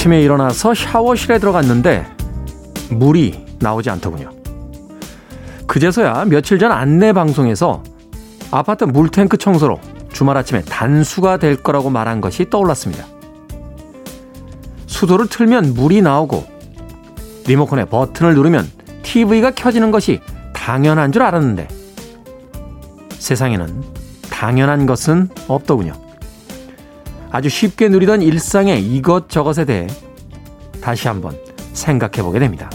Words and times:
아침에 0.00 0.22
일어나서 0.22 0.72
샤워실에 0.72 1.38
들어갔는데 1.38 2.06
물이 2.88 3.44
나오지 3.58 3.90
않더군요. 3.90 4.30
그제서야 5.66 6.24
며칠 6.24 6.58
전 6.58 6.72
안내 6.72 7.12
방송에서 7.12 7.82
아파트 8.50 8.84
물탱크 8.84 9.36
청소로 9.36 9.78
주말 10.10 10.38
아침에 10.38 10.62
단수가 10.62 11.36
될 11.36 11.62
거라고 11.62 11.90
말한 11.90 12.22
것이 12.22 12.48
떠올랐습니다. 12.48 13.04
수도를 14.86 15.26
틀면 15.28 15.74
물이 15.74 16.00
나오고 16.00 16.46
리모컨의 17.46 17.90
버튼을 17.90 18.34
누르면 18.34 18.70
TV가 19.02 19.50
켜지는 19.50 19.90
것이 19.90 20.22
당연한 20.54 21.12
줄 21.12 21.20
알았는데 21.20 21.68
세상에는 23.18 23.84
당연한 24.30 24.86
것은 24.86 25.28
없더군요. 25.46 25.92
아주 27.30 27.48
쉽게 27.48 27.88
누리던 27.88 28.22
일상의 28.22 28.82
이것저것에 28.84 29.64
대해 29.64 29.86
다시 30.80 31.08
한번 31.08 31.38
생각해 31.72 32.22
보게 32.22 32.38
됩니다. 32.38 32.70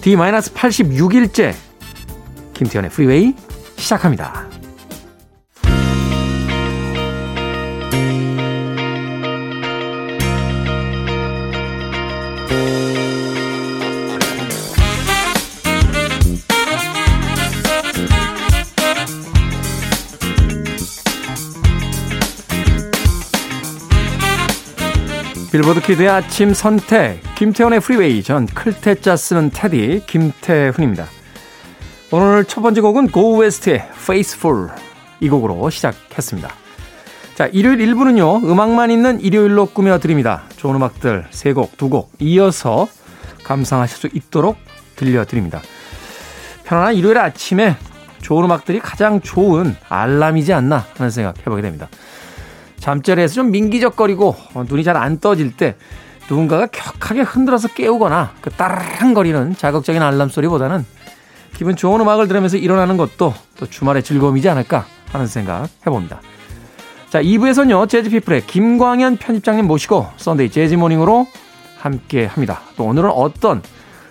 D-86일째 0.00 1.54
김태현의 2.54 2.90
프리웨이 2.90 3.34
시작합니다. 3.76 4.57
빌보드 25.50 25.80
키드의 25.80 26.10
아침 26.10 26.52
선택 26.52 27.22
김태훈의 27.34 27.80
프리웨이 27.80 28.22
전 28.22 28.44
클 28.44 28.76
태 28.76 29.00
자 29.00 29.16
쓰는 29.16 29.48
디제이 29.50 30.02
김태훈입니다. 30.06 31.06
오늘 32.10 32.44
첫 32.44 32.60
번째 32.60 32.82
곡은 32.82 33.08
West의 33.14 33.76
Faithful 33.94 34.68
이 35.20 35.28
곡으로 35.30 35.70
시작했습니다. 35.70 36.50
자, 37.34 37.46
일요일 37.46 37.78
1부는요, 37.78 38.44
음악만 38.44 38.90
있는 38.90 39.20
일요일로 39.20 39.66
꾸며드립니다. 39.66 40.42
좋은 40.56 40.74
음악들 40.74 41.26
3곡, 41.30 41.76
2곡 41.78 42.08
이어서 42.18 42.86
감상하실 43.44 43.96
수 43.96 44.08
있도록 44.12 44.58
들려드립니다. 44.96 45.62
편안한 46.64 46.94
일요일 46.94 47.16
아침에 47.16 47.74
좋은 48.20 48.44
음악들이 48.44 48.80
가장 48.80 49.22
좋은 49.22 49.74
알람이지 49.88 50.52
않나 50.52 50.84
하는 50.96 51.10
생각 51.10 51.38
해보게 51.38 51.62
됩니다. 51.62 51.88
잠자리에서 52.78 53.34
좀 53.34 53.50
민기적거리고 53.50 54.36
어, 54.54 54.64
눈이 54.68 54.84
잘 54.84 54.96
안 54.96 55.20
떠질 55.20 55.56
때 55.56 55.76
누군가가 56.28 56.66
격하게 56.66 57.22
흔들어서 57.22 57.68
깨우거나 57.68 58.32
그 58.40 58.50
따르릉거리는 58.50 59.56
자극적인 59.56 60.02
알람 60.02 60.28
소리보다는 60.28 60.84
기분 61.54 61.74
좋은 61.74 62.00
음악을 62.00 62.28
들으면서 62.28 62.56
일어나는 62.56 62.96
것도 62.96 63.34
또 63.56 63.66
주말의 63.66 64.02
즐거움이지 64.02 64.48
않을까 64.48 64.86
하는 65.10 65.26
생각 65.26 65.68
해봅니다. 65.86 66.20
자, 67.10 67.22
2부에서는요, 67.22 67.88
재즈피플의 67.88 68.46
김광현 68.46 69.16
편집장님 69.16 69.66
모시고 69.66 70.06
썬데이 70.18 70.50
재즈모닝으로 70.50 71.26
함께 71.78 72.26
합니다. 72.26 72.60
또 72.76 72.84
오늘은 72.84 73.10
어떤 73.10 73.62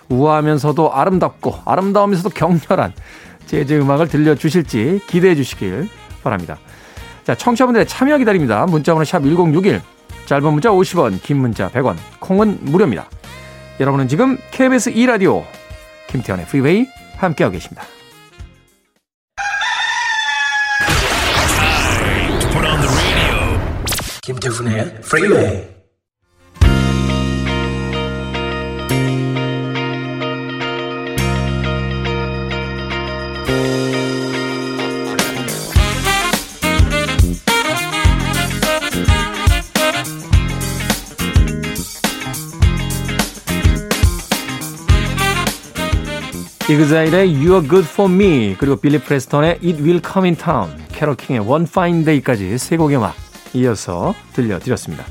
우아하면서도 0.09 0.93
아름답고 0.93 1.59
아름다우면서도 1.65 2.29
격렬한 2.31 2.93
재즈 3.45 3.79
음악을 3.79 4.07
들려주실지 4.07 5.01
기대해 5.07 5.35
주시길 5.35 5.89
바랍니다. 6.23 6.57
자, 7.27 7.35
청취자분들의 7.35 7.85
참여 7.87 8.19
기다립니다. 8.19 8.65
문자번호 8.67 9.03
샵 9.03 9.21
1061, 9.23 9.81
짧은 10.27 10.49
문자 10.49 10.69
50원, 10.69 11.21
긴 11.21 11.39
문자 11.39 11.69
100원, 11.69 11.97
콩은 12.21 12.59
무료입니다. 12.61 13.09
여러분은 13.81 14.07
지금 14.07 14.37
KBS 14.51 14.93
2라디오 14.93 15.43
김태훈의 16.07 16.45
프리웨이 16.45 16.87
함께하고 17.17 17.51
계십니다. 17.51 17.83
김태훈의 24.21 25.01
프리웨이 25.01 25.76
이그자일의 46.69 47.29
You're 47.29 47.69
Good 47.69 47.87
For 47.87 48.11
Me 48.11 48.53
그리고 48.59 48.75
빌리 48.75 48.97
프레스턴의 48.97 49.51
It 49.63 49.81
Will 49.81 50.01
Come 50.05 50.27
In 50.27 50.35
Time 50.35 50.85
캐롤 50.91 51.15
킹의 51.15 51.39
One 51.39 51.65
Fine 51.65 52.03
Day까지 52.03 52.57
세 52.57 52.75
곡의 52.75 52.97
음악 52.97 53.15
이어서 53.53 54.13
들려드렸습니다. 54.33 55.05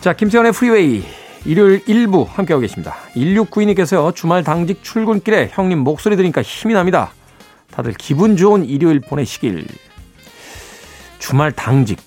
자 0.00 0.14
김태훈의 0.14 0.52
프리웨이 0.52 1.04
일요일 1.44 1.84
1부 1.84 2.26
함께하고 2.28 2.62
계십니다. 2.62 2.96
1692님께서요 3.14 4.14
주말 4.14 4.42
당직 4.42 4.82
출근길에 4.82 5.50
형님 5.52 5.80
목소리 5.80 6.16
들으니까 6.16 6.40
힘이 6.40 6.72
납니다. 6.72 7.12
다들 7.70 7.92
기분 7.92 8.38
좋은 8.38 8.64
일요일 8.64 9.00
보내시길 9.00 9.66
주말 11.18 11.52
당직 11.52 12.00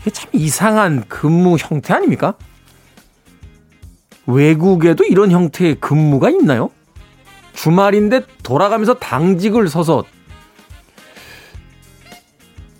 이게 0.00 0.10
참 0.10 0.28
이상한 0.32 1.04
근무 1.06 1.56
형태 1.56 1.94
아닙니까? 1.94 2.34
외국에도 4.26 5.04
이런 5.04 5.30
형태의 5.30 5.76
근무가 5.76 6.30
있나요? 6.30 6.70
주말인데 7.54 8.22
돌아가면서 8.42 8.94
당직을 8.94 9.68
서서 9.68 10.04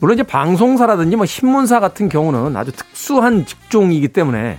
물론 0.00 0.14
이제 0.14 0.22
방송사라든지 0.22 1.16
뭐 1.16 1.24
신문사 1.24 1.80
같은 1.80 2.08
경우는 2.08 2.56
아주 2.56 2.72
특수한 2.72 3.46
직종이기 3.46 4.08
때문에 4.08 4.58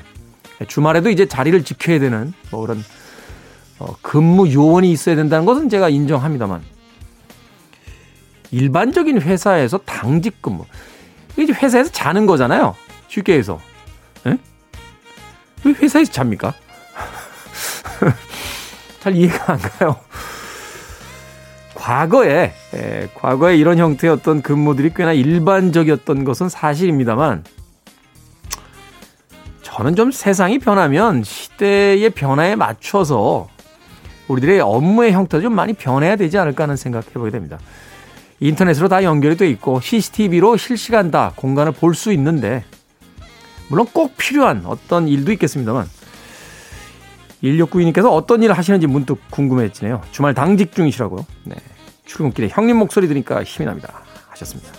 주말에도 0.68 1.10
이제 1.10 1.28
자리를 1.28 1.64
지켜야 1.64 2.00
되는 2.00 2.34
뭐 2.50 2.62
그런 2.62 2.84
어, 3.78 3.96
근무 4.02 4.52
요원이 4.52 4.90
있어야 4.92 5.16
된다는 5.16 5.46
것은 5.46 5.70
제가 5.70 5.90
인정합니다만 5.90 6.64
일반적인 8.52 9.22
회사에서 9.22 9.78
당직 9.80 10.42
근무 10.42 10.66
이게 11.38 11.52
회사에서 11.52 11.92
자는 11.92 12.26
거잖아요. 12.26 12.74
쉽게 13.10 13.38
해서 13.38 13.60
에? 14.26 14.38
왜 15.66 15.74
회사에서 15.74 16.12
잡니까? 16.12 16.54
잘 19.02 19.16
이해가 19.16 19.54
안 19.54 19.60
가요. 19.60 19.96
과거에, 21.76 22.54
예, 22.74 23.10
과거에 23.14 23.58
이런 23.58 23.78
형태의 23.78 24.14
어떤 24.14 24.42
근무들이 24.42 24.92
꽤나 24.96 25.14
일반적이었던 25.14 26.24
것은 26.24 26.50
사실입니다만, 26.50 27.44
저는 29.62 29.96
좀 29.96 30.12
세상이 30.12 30.60
변하면 30.60 31.24
시대의 31.24 32.10
변화에 32.12 32.56
맞춰서 32.56 33.50
우리들의 34.30 34.62
업무의 34.62 35.12
형태도 35.12 35.44
좀 35.44 35.54
많이 35.54 35.74
변해야 35.74 36.16
되지 36.16 36.38
않을까 36.38 36.64
하는 36.64 36.78
생각 36.78 37.08
해 37.08 37.14
보게 37.14 37.30
됩니다. 37.30 37.60
인터넷으로 38.40 38.88
다 38.88 39.04
연결이 39.04 39.38
돼 39.38 39.50
있고 39.50 39.82
CCTV로 39.82 40.58
실시간 40.58 41.12
다 41.12 41.34
공간을 41.36 41.74
볼 41.74 41.94
수 41.94 42.12
있는데, 42.14 42.64
물론 43.68 43.86
꼭 43.92 44.18
필요한 44.18 44.64
어떤 44.66 45.08
일도 45.08 45.32
있겠습니다만, 45.34 45.88
1692님께서 47.44 48.12
어떤 48.12 48.44
일을 48.44 48.58
하시는지 48.58 48.88
문득 48.88 49.20
궁금해지네요. 49.32 50.02
주말 50.12 50.34
당직 50.34 50.74
중이시라고요. 50.74 51.26
네. 51.44 51.56
출근길에 52.06 52.50
형님 52.50 52.78
목소리 52.78 53.08
들으니까 53.08 53.44
힘이 53.44 53.66
납니다. 53.66 53.90
하셨습니다. 54.30 54.72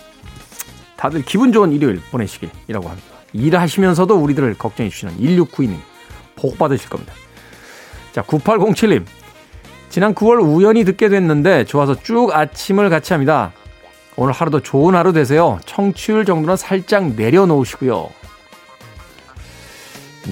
다들 0.95 1.23
기분 1.23 1.51
좋은 1.51 1.71
일요일 1.71 2.01
보내시길이라고 2.11 2.89
합니다. 2.89 3.07
일하시면서도 3.33 4.15
우리들을 4.15 4.55
걱정해 4.57 4.89
주시는 4.89 5.17
1692님 5.17 5.77
복 6.35 6.57
받으실 6.57 6.89
겁니다. 6.89 7.13
자, 8.11 8.23
9807님. 8.23 9.05
지난 9.89 10.13
9월 10.15 10.41
우연히 10.43 10.83
듣게 10.83 11.09
됐는데 11.09 11.65
좋아서 11.65 11.95
쭉 12.01 12.33
아침을 12.33 12.89
같이 12.89 13.13
합니다. 13.13 13.53
오늘 14.15 14.33
하루도 14.33 14.61
좋은 14.61 14.95
하루 14.95 15.13
되세요. 15.13 15.59
청취율 15.65 16.25
정도는 16.25 16.57
살짝 16.57 17.13
내려놓으시고요. 17.13 18.09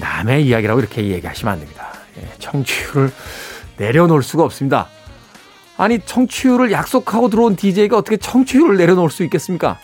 남의 0.00 0.46
이야기라고 0.46 0.80
이렇게 0.80 1.06
얘기하시면 1.06 1.54
안 1.54 1.60
됩니다. 1.60 1.85
예, 2.18 2.28
청취율을 2.38 3.12
내려놓을 3.76 4.22
수가 4.22 4.44
없습니다. 4.44 4.88
아니 5.76 5.98
청취율을 6.00 6.72
약속하고 6.72 7.28
들어온 7.28 7.56
DJ가 7.56 7.98
어떻게 7.98 8.16
청취율을 8.16 8.76
내려놓을 8.76 9.10
수 9.10 9.22
있겠습니까? 9.24 9.78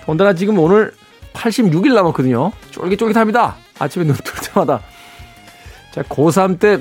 더군다나 0.00 0.34
지금 0.34 0.58
오늘 0.58 0.94
86일 1.34 1.94
남았거든요. 1.94 2.52
쫄깃쫄깃합니다. 2.70 3.56
아침에 3.78 4.04
눈 4.04 4.14
뜰 4.16 4.34
때마다. 4.52 4.80
자, 5.92 6.02
고3 6.02 6.58
때 6.58 6.80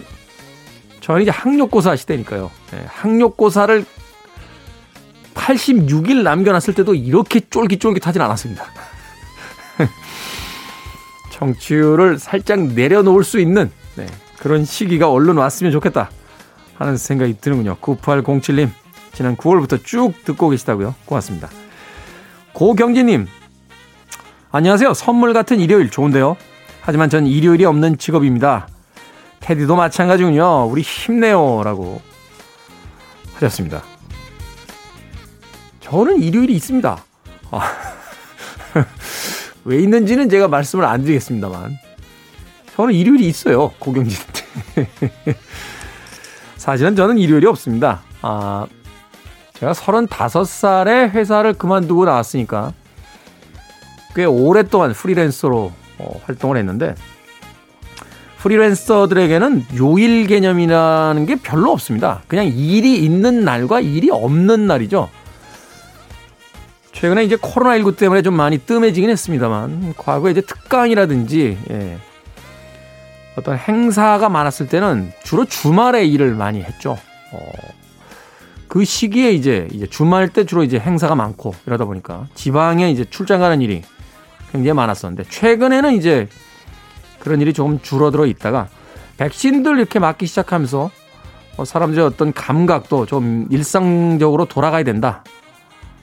저는 1.01 1.23
이제 1.23 1.31
학력고사 1.31 1.95
시대니까요. 1.95 2.49
네, 2.71 2.83
학력고사를 2.87 3.85
86일 5.33 6.23
남겨놨을 6.23 6.73
때도 6.75 6.95
이렇게 6.95 7.41
쫄깃쫄깃하진 7.41 8.21
않았습니다. 8.21 8.65
청취율을 11.31 12.19
살짝 12.19 12.61
내려놓을 12.61 13.23
수 13.23 13.39
있는 13.39 13.71
네, 13.95 14.05
그런 14.43 14.65
시기가 14.65 15.09
얼른 15.09 15.37
왔으면 15.37 15.71
좋겠다 15.71 16.11
하는 16.75 16.97
생각이 16.97 17.37
드는군요. 17.39 17.77
9807님, 17.81 18.69
지난 19.13 19.37
9월부터 19.37 19.81
쭉 19.85 20.13
듣고 20.25 20.49
계시다고요. 20.49 20.95
고맙습니다. 21.05 21.49
고경진님, 22.51 23.25
안녕하세요. 24.51 24.93
선물 24.95 25.31
같은 25.31 25.61
일요일 25.61 25.89
좋은데요. 25.89 26.35
하지만 26.81 27.09
전 27.09 27.25
일요일이 27.25 27.63
없는 27.63 27.97
직업입니다. 27.97 28.67
테디도 29.39 29.77
마찬가지군요. 29.77 30.65
우리 30.65 30.81
힘내요. 30.81 31.63
라고 31.63 32.01
하셨습니다. 33.35 33.81
저는 35.79 36.21
일요일이 36.21 36.53
있습니다. 36.53 37.01
아, 37.51 37.71
왜 39.63 39.79
있는지는 39.79 40.27
제가 40.27 40.49
말씀을 40.49 40.83
안 40.83 41.01
드리겠습니다만. 41.01 41.82
저는 42.75 42.93
일요일이 42.93 43.27
있어요. 43.27 43.69
고경진. 43.79 44.17
사실은 46.57 46.95
저는 46.95 47.17
일요일이 47.17 47.45
없습니다. 47.47 48.01
아, 48.21 48.65
제가 49.53 49.73
35살에 49.73 51.11
회사를 51.11 51.53
그만두고 51.53 52.05
나왔으니까 52.05 52.73
꽤 54.15 54.25
오랫동안 54.25 54.93
프리랜서로 54.93 55.71
어, 55.99 56.21
활동을 56.25 56.57
했는데 56.57 56.95
프리랜서들에게는 58.39 59.65
요일 59.77 60.27
개념이라는 60.27 61.25
게 61.25 61.35
별로 61.35 61.71
없습니다. 61.71 62.23
그냥 62.27 62.47
일이 62.47 62.97
있는 62.97 63.45
날과 63.45 63.79
일이 63.79 64.09
없는 64.11 64.67
날이죠. 64.67 65.09
최근에 66.91 67.23
이제 67.23 67.37
코로나19 67.37 67.95
때문에 67.95 68.21
좀 68.21 68.35
많이 68.35 68.57
뜸해지긴 68.57 69.09
했습니다만, 69.09 69.93
과거에 69.97 70.31
이제 70.31 70.41
특강이라든지, 70.41 71.57
예, 71.71 71.97
어떤 73.35 73.57
행사가 73.57 74.29
많았을 74.29 74.67
때는 74.67 75.11
주로 75.23 75.45
주말에 75.45 76.05
일을 76.05 76.35
많이 76.35 76.61
했죠. 76.61 76.97
어, 77.31 77.51
그 78.67 78.85
시기에 78.85 79.31
이제, 79.31 79.67
이제 79.71 79.87
주말 79.87 80.29
때 80.29 80.45
주로 80.45 80.63
이제 80.63 80.79
행사가 80.79 81.15
많고 81.15 81.53
이러다 81.65 81.85
보니까 81.85 82.27
지방에 82.35 82.91
이제 82.91 83.05
출장 83.09 83.39
가는 83.39 83.61
일이 83.61 83.83
굉장히 84.51 84.75
많았었는데, 84.75 85.29
최근에는 85.29 85.93
이제 85.93 86.27
그런 87.19 87.41
일이 87.41 87.53
조금 87.53 87.79
줄어들어 87.81 88.25
있다가 88.25 88.67
백신들 89.17 89.77
이렇게 89.77 89.99
맞기 89.99 90.25
시작하면서 90.25 90.91
어, 91.57 91.65
사람들의 91.65 92.05
어떤 92.05 92.33
감각도 92.33 93.05
좀 93.05 93.47
일상적으로 93.49 94.45
돌아가야 94.45 94.83
된다 94.83 95.23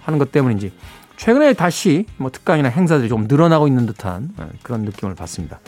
하는 0.01 0.19
것 0.19 0.33
때문인지 0.33 0.73
최근에 1.17 1.53
다시 1.53 2.07
뭐 2.17 2.31
특강이나 2.31 2.69
행사들이 2.69 3.09
좀 3.09 3.27
늘어나고 3.29 3.67
있는 3.67 3.87
듯한 3.87 4.31
어, 4.39 4.49
그런 4.63 4.83
느낌을 4.83 5.15
받습니다. 5.15 5.61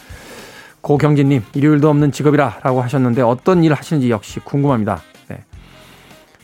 고경진님, 0.82 1.44
일요일도 1.55 1.88
없는 1.88 2.12
직업이라 2.12 2.58
라고 2.62 2.82
하셨는데 2.82 3.23
어떤 3.23 3.62
일을 3.64 3.76
하시는지 3.76 4.11
역시 4.11 4.40
궁금합니다. 4.40 5.00
네. 5.29 5.38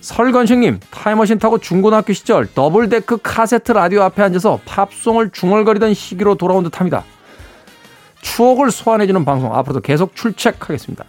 설건식님, 0.00 0.78
타임머신 0.90 1.38
타고 1.38 1.58
중고등학교 1.58 2.12
시절 2.12 2.46
double 2.54 2.93
deck 2.93 3.18
카세트 3.22 3.72
라디오 3.72 4.02
앞에 4.02 4.22
앉아서 4.22 4.60
팝송을 4.64 5.30
중얼거리던 5.30 5.92
시기로 5.94 6.36
돌아온 6.36 6.62
듯 6.62 6.78
합니다. 6.78 7.04
추억을 8.20 8.70
소환해주는 8.70 9.24
방송 9.24 9.54
앞으로도 9.54 9.80
계속 9.80 10.14
출첵하겠습니다. 10.14 11.04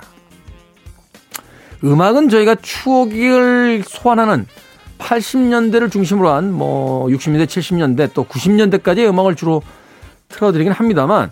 음악은 1.83 2.29
저희가 2.29 2.55
추억을 2.55 3.83
소환하는 3.85 4.47
80년대를 4.97 5.91
중심으로 5.91 6.29
한 6.29 6.51
뭐 6.51 7.07
60년대, 7.07 7.45
70년대 7.45 8.13
또 8.13 8.25
90년대까지의 8.25 9.07
음악을 9.07 9.35
주로 9.35 9.61
틀어드리긴 10.27 10.73
합니다만 10.73 11.31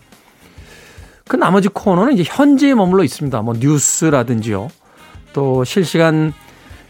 그 1.27 1.35
나머지 1.35 1.68
코너는 1.68 2.13
이제 2.13 2.24
현재에 2.25 2.74
머물러 2.74 3.03
있습니다. 3.03 3.41
뭐 3.41 3.53
뉴스라든지요. 3.57 4.69
또 5.33 5.63
실시간 5.63 6.33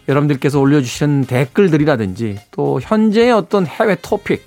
여러분들께서 0.08 0.60
올려주신 0.60 1.26
댓글들이라든지 1.26 2.40
또 2.52 2.80
현재의 2.82 3.32
어떤 3.32 3.66
해외 3.66 3.98
토픽 4.02 4.46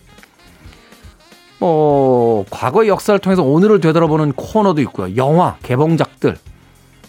뭐 1.59 2.47
과거의 2.51 2.89
역사를 2.89 3.19
통해서 3.21 3.43
오늘을 3.43 3.81
되돌아보는 3.81 4.33
코너도 4.33 4.81
있고요. 4.83 5.15
영화, 5.17 5.57
개봉작들, 5.63 6.39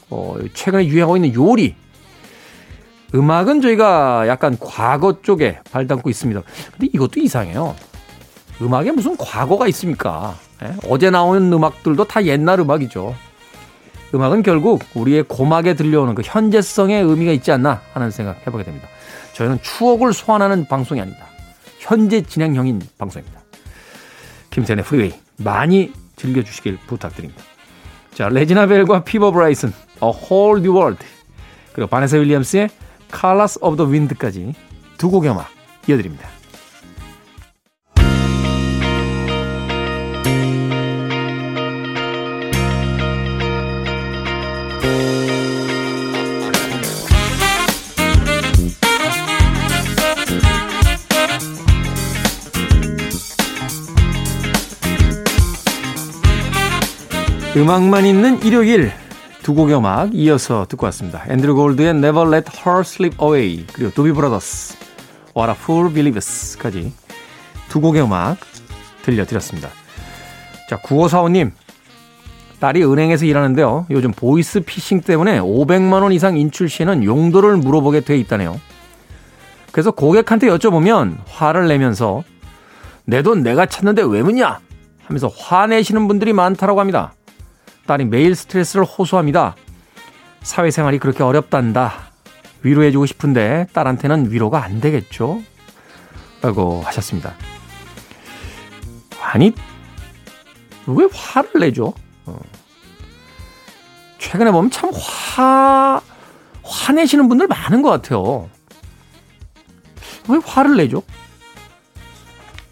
어, 0.10 0.36
최근에 0.54 0.88
유행하고 0.88 1.16
있는 1.16 1.34
요리. 1.34 1.75
음악은 3.16 3.62
저희가 3.62 4.27
약간 4.27 4.57
과거 4.60 5.22
쪽에 5.22 5.60
발담고 5.72 6.10
있습니다. 6.10 6.42
근데 6.72 6.88
이것도 6.94 7.19
이상해요. 7.22 7.75
음악에 8.62 8.92
무슨 8.92 9.16
과거가 9.18 9.68
있습니까? 9.69 10.36
예? 10.63 10.74
어제 10.90 11.10
나오는 11.10 11.52
음악들도 11.52 12.06
다 12.06 12.24
옛날 12.25 12.60
음악이죠. 12.60 13.16
음악은 14.13 14.44
결국 14.44 14.84
우리의 14.94 15.24
고막에 15.24 15.74
들려오는 15.74 16.16
그 16.16 16.22
현재성의 16.24 17.04
의미가 17.04 17.31
있지 17.31 17.52
않나 17.52 17.81
하는 17.94 18.12
생각 18.12 18.46
해보게 18.46 18.63
됩니다. 18.63 18.88
저희는 19.34 19.62
추억을 19.62 20.13
소환하는 20.13 20.68
방송이 20.68 21.00
아닙니다. 21.00 21.25
현재 21.80 22.22
진행형인 22.22 22.81
방송입니다. 22.98 23.42
김태훈의 24.50 24.83
프리웨이 24.84 25.13
많이 25.38 25.94
즐겨주시길 26.18 26.78
부탁드립니다. 26.88 27.42
자, 28.13 28.28
레지나 28.28 28.68
벨과 28.68 29.04
피보 29.03 29.31
브라이슨, 29.31 29.74
A 30.04 30.10
Whole 30.10 30.60
New 30.60 30.75
World, 30.75 31.04
그리고 31.74 31.90
바네사 31.90 32.18
윌리엄스의 32.18 32.69
Colors 33.10 33.60
of 33.62 33.78
the 33.78 33.90
Wind까지 33.90 34.54
두 34.98 35.10
곡의 35.10 35.31
음악 35.31 35.48
이어드립니다. 35.88 36.27
음악만 57.55 58.05
있는 58.05 58.41
일요일 58.43 58.91
두 59.43 59.53
곡의 59.53 59.75
음악 59.77 60.15
이어서 60.15 60.65
듣고 60.70 60.86
왔습니다. 60.88 61.24
앤드류 61.27 61.55
골드의 61.55 61.89
Never 61.89 62.27
Let 62.34 62.51
Her 62.65 62.79
Slip 62.81 63.17
Away 63.22 63.65
그리고 63.74 63.91
두비 63.91 64.13
브라더스 64.13 64.77
What 65.36 65.51
a 65.51 65.55
Fool 65.58 65.93
Believes까지 65.93 66.93
두 67.67 67.81
곡의 67.81 68.03
음악 68.03 68.38
들려드렸습니다. 69.03 69.70
자 70.70 70.77
9545님 70.77 71.51
딸이 72.62 72.84
은행에서 72.86 73.25
일하는데요. 73.25 73.88
요즘 73.89 74.12
보이스 74.12 74.62
피싱 74.62 75.01
때문에 75.01 75.39
500만 75.39 76.03
원 76.03 76.13
이상 76.13 76.38
인출 76.38 76.70
시에는 76.70 77.03
용도를 77.03 77.58
물어보게 77.58 78.01
돼 78.01 78.17
있다네요. 78.17 78.62
그래서 79.72 79.91
고객한테 79.91 80.48
여쭤보면 80.48 81.17
화를 81.27 81.67
내면서 81.67 82.24
내 83.03 83.24
돈 83.24 83.41
내가 83.43 83.65
찾는데 83.65 84.03
왜 84.03 84.22
묻냐 84.22 84.60
하면서 85.05 85.27
화내시는 85.27 86.08
분들이 86.08 86.31
많다라고 86.34 86.79
합니다. 86.79 87.13
딸이 87.91 88.05
매일 88.05 88.36
스트레스를 88.36 88.86
호소합니다. 88.86 89.57
사회생활이 90.43 90.98
그렇게 90.98 91.24
어렵단다. 91.24 91.91
위로해주고 92.63 93.05
싶은데 93.05 93.67
딸한테는 93.74 94.31
위로가 94.31 94.63
안 94.63 94.79
되겠죠? 94.79 95.41
라고 96.41 96.81
하셨습니다. 96.86 97.33
아니, 99.21 99.53
왜 100.88 101.05
화를 101.13 101.60
내죠? 101.60 101.93
어. 102.25 102.39
최근에 104.19 104.51
보면 104.51 104.71
참 104.71 104.89
화, 104.93 106.00
화내시는 106.63 107.27
분들 107.27 107.48
많은 107.48 107.81
것 107.81 107.89
같아요. 107.89 108.50
왜 110.29 110.39
화를 110.45 110.77
내죠? 110.77 111.03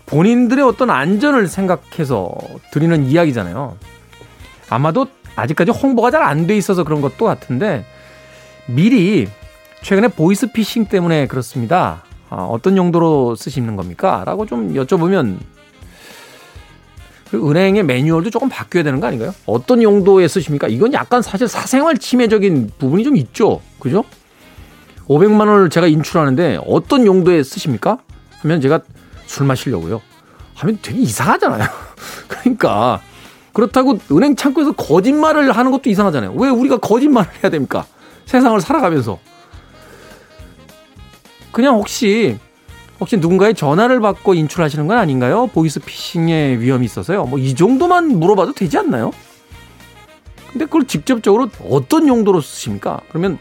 본인들의 0.05 0.63
어떤 0.63 0.89
안전을 0.89 1.49
생각해서 1.49 2.33
드리는 2.71 3.05
이야기잖아요. 3.05 3.77
아마도 4.69 5.07
아직까지 5.35 5.71
홍보가 5.71 6.11
잘 6.11 6.21
안 6.23 6.47
돼 6.47 6.55
있어서 6.57 6.83
그런 6.83 7.01
것도 7.01 7.25
같은데 7.25 7.85
미리 8.67 9.27
최근에 9.81 10.09
보이스 10.09 10.51
피싱 10.51 10.85
때문에 10.85 11.27
그렇습니다. 11.27 12.03
아, 12.29 12.35
어떤 12.43 12.77
용도로 12.77 13.35
쓰시는 13.35 13.75
겁니까? 13.75 14.23
라고 14.25 14.45
좀 14.45 14.73
여쭤보면 14.73 15.37
그 17.31 17.49
은행의 17.49 17.83
매뉴얼도 17.83 18.29
조금 18.31 18.49
바뀌어야 18.49 18.83
되는 18.83 18.99
거 18.99 19.07
아닌가요? 19.07 19.33
어떤 19.45 19.81
용도에 19.83 20.27
쓰십니까? 20.27 20.67
이건 20.67 20.93
약간 20.93 21.21
사실 21.21 21.47
사생활 21.47 21.97
침해적인 21.97 22.71
부분이 22.77 23.03
좀 23.03 23.15
있죠. 23.17 23.61
그죠? 23.79 24.03
500만 25.07 25.39
원을 25.47 25.69
제가 25.69 25.87
인출하는데 25.87 26.59
어떤 26.67 27.05
용도에 27.05 27.43
쓰십니까? 27.43 27.97
하면 28.41 28.61
제가 28.61 28.79
술 29.25 29.45
마시려고요. 29.45 30.01
하면 30.55 30.79
되게 30.81 30.99
이상하잖아요. 30.99 31.67
그러니까 32.27 33.01
그렇다고 33.59 33.99
은행 34.11 34.35
창구에서 34.37 34.71
거짓말을 34.71 35.51
하는 35.51 35.71
것도 35.71 35.89
이상하잖아요. 35.89 36.33
왜 36.35 36.49
우리가 36.49 36.77
거짓말을 36.77 37.29
해야 37.43 37.49
됩니까? 37.49 37.85
세상을 38.25 38.59
살아가면서. 38.61 39.19
그냥 41.51 41.75
혹시 41.75 42.37
혹시 43.01 43.17
누군가의 43.17 43.55
전화를 43.55 43.99
받고 43.99 44.33
인출하시는 44.33 44.87
건 44.87 44.97
아닌가요? 44.97 45.47
보이스 45.47 45.79
피싱의 45.81 46.61
위험이 46.61 46.85
있어서요. 46.85 47.25
뭐 47.25 47.39
이 47.39 47.53
정도만 47.53 48.07
물어봐도 48.19 48.53
되지 48.53 48.77
않나요? 48.77 49.11
근데 50.51 50.65
그걸 50.65 50.85
직접적으로 50.85 51.49
어떤 51.69 52.07
용도로 52.07 52.41
쓰십니까? 52.41 53.01
그러면 53.09 53.37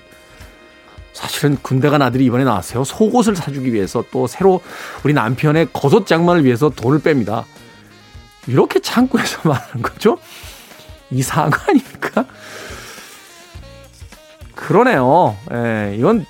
사실은 1.12 1.56
군대 1.62 1.88
간 1.90 2.02
아들이 2.02 2.24
이번에 2.24 2.44
나왔어요. 2.44 2.84
속옷을 2.84 3.34
사주기 3.36 3.72
위해서 3.72 4.04
또 4.10 4.26
새로 4.26 4.60
우리 5.04 5.12
남편의 5.14 5.68
겉옷 5.72 6.06
장만을 6.06 6.44
위해서 6.44 6.70
돈을 6.70 7.00
뺍니다. 7.00 7.44
이렇게 8.48 8.80
창고에서 8.80 9.40
말하는 9.48 9.82
거죠? 9.82 10.18
이상한 11.10 11.50
거 11.50 11.58
아닙니까? 11.68 12.24
그러네요. 14.54 15.36
예, 15.52 15.94
이건 15.96 16.26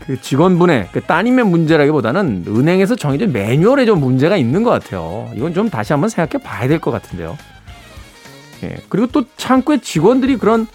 그 0.00 0.20
직원분의 0.20 0.88
그 0.92 1.02
따님의 1.02 1.44
문제라기보다는 1.44 2.44
은행에서 2.48 2.96
정해진 2.96 3.32
매뉴얼에 3.32 3.84
좀 3.84 4.00
문제가 4.00 4.36
있는 4.36 4.62
것 4.62 4.70
같아요. 4.70 5.30
이건 5.34 5.52
좀 5.54 5.68
다시 5.68 5.92
한번 5.92 6.08
생각해 6.08 6.42
봐야 6.42 6.66
될 6.66 6.80
것 6.80 6.90
같은데요. 6.90 7.36
예, 8.64 8.76
그리고 8.88 9.08
또 9.08 9.24
창구의 9.36 9.80
직원들이 9.80 10.36
그런 10.38 10.66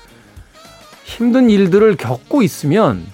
힘든 1.04 1.50
일들을 1.50 1.96
겪고 1.98 2.44
있으면 2.44 3.06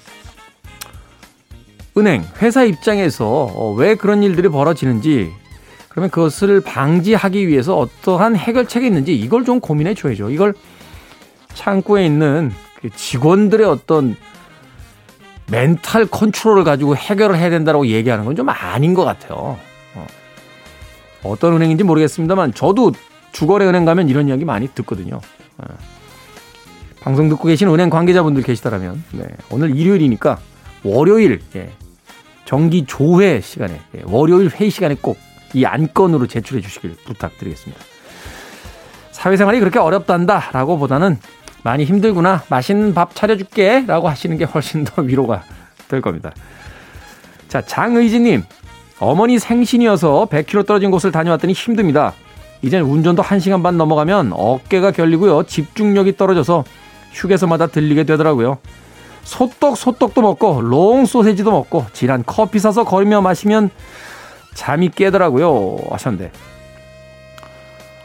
은행, 1.98 2.24
회사 2.42 2.64
입장에서 2.64 3.26
어, 3.28 3.74
왜 3.74 3.96
그런 3.96 4.22
일들이 4.24 4.48
벌어지는지 4.50 5.32
그러면 5.90 6.10
그것을 6.10 6.62
방지하기 6.62 7.48
위해서 7.48 7.78
어떠한 7.78 8.36
해결책이 8.36 8.86
있는지 8.86 9.16
이걸 9.16 9.44
좀 9.44 9.60
고민해 9.60 9.96
줘야죠. 9.96 10.30
이걸 10.30 10.54
창구에 11.54 12.06
있는 12.06 12.52
그 12.80 12.90
직원들의 12.90 13.66
어떤 13.68 14.16
멘탈 15.52 16.06
컨트롤을 16.06 16.64
가지고 16.64 16.96
해결을 16.96 17.36
해야 17.38 17.50
된다고 17.50 17.88
얘기하는 17.88 18.24
건 18.26 18.36
좀 18.36 18.50
아닌 18.50 18.94
것 18.94 19.04
같아요. 19.04 19.58
어. 21.24 21.36
떤 21.40 21.54
은행인지 21.56 21.84
모르겠습니다만 21.84 22.54
저도 22.54 22.94
주거래 23.32 23.66
은행 23.66 23.84
가면 23.84 24.10
이런 24.10 24.30
이야기 24.30 24.46
많이 24.46 24.68
듣거든요. 24.68 25.20
어. 25.58 25.66
방송 27.02 27.30
듣고 27.30 27.48
계신 27.48 27.68
은행 27.70 27.90
관계자분들 27.90 28.44
계시다라면 28.44 29.04
네. 29.12 29.26
오늘 29.50 29.76
일요일이니까 29.76 30.38
월요일 30.84 31.42
예. 31.56 31.72
정기 32.46 32.86
조회 32.86 33.42
시간에 33.42 33.80
예. 33.96 34.02
월요일 34.06 34.50
회의 34.50 34.70
시간에 34.70 34.96
꼭 35.02 35.18
이 35.54 35.66
안건으로 35.66 36.28
제출해 36.28 36.62
주시길 36.62 36.96
부탁드리겠습니다. 37.06 37.82
사회생활이 39.12 39.60
그렇게 39.60 39.80
어렵단다 39.80 40.50
라고 40.54 40.78
보다는 40.78 41.18
많이 41.64 41.84
힘들구나. 41.84 42.44
맛있는 42.50 42.94
밥 42.94 43.16
차려줄게. 43.16 43.86
라고 43.86 44.08
하시는 44.08 44.38
게 44.38 44.46
훨씬 44.46 44.84
더 44.86 45.02
위로가 45.02 45.44
될 45.88 46.02
겁니다. 46.02 46.32
자, 47.48 47.62
장의진님. 47.62 48.44
어머니 49.00 49.40
생신이어서 49.40 50.28
100km 50.30 50.66
떨어진 50.66 50.92
곳을 50.92 51.12
다녀왔더니 51.12 51.54
힘듭니다. 51.54 52.14
이젠 52.62 52.84
운전도 52.84 53.24
1시간 53.24 53.64
반 53.64 53.78
넘어가면 53.78 54.34
어깨가 54.34 54.92
결리고요. 54.92 55.44
집중력이 55.44 56.18
떨어져서 56.18 56.66
휴게소마다 57.14 57.68
들리게 57.68 58.04
되더라고요. 58.04 58.58
소떡 59.24 59.78
소떡도 59.78 60.22
먹고 60.22 60.62
롱 60.62 61.06
소세지도 61.06 61.52
먹고 61.52 61.86
진한 61.94 62.24
커피 62.26 62.60
사서 62.60 62.84
거리며 62.84 63.22
마시면 63.22 63.70
잠이 64.54 64.90
깨더라고요. 64.90 65.78
하셨는데 65.92 66.32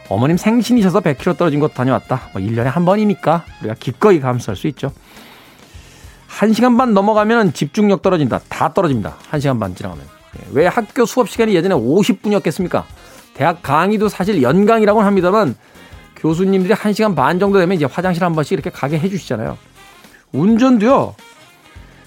어머님 0.09 0.37
생신이셔서 0.37 1.01
100km 1.01 1.37
떨어진 1.37 1.59
곳 1.59 1.73
다녀왔다. 1.73 2.29
뭐 2.33 2.41
1년에 2.41 2.65
한 2.65 2.85
번이니까 2.85 3.45
우리가 3.59 3.75
기꺼이 3.79 4.19
감수할 4.19 4.55
수 4.55 4.67
있죠. 4.67 4.91
1시간 6.29 6.77
반 6.77 6.93
넘어가면 6.93 7.53
집중력 7.53 8.01
떨어진다. 8.01 8.39
다 8.49 8.73
떨어집니다. 8.73 9.15
1시간 9.31 9.59
반 9.59 9.73
지나가면. 9.73 10.05
예, 10.37 10.45
왜 10.51 10.67
학교 10.67 11.05
수업 11.05 11.29
시간이 11.29 11.55
예전에 11.55 11.73
50분이었겠습니까? 11.75 12.83
대학 13.33 13.61
강의도 13.61 14.09
사실 14.09 14.41
연강이라고는 14.41 15.05
합니다만 15.07 15.55
교수님들이 16.17 16.73
1시간 16.73 17.15
반 17.15 17.39
정도 17.39 17.59
되면 17.59 17.75
이제 17.75 17.85
화장실 17.85 18.23
한 18.23 18.33
번씩 18.33 18.53
이렇게 18.53 18.69
가게 18.69 18.99
해주시잖아요. 18.99 19.57
운전도요. 20.33 21.15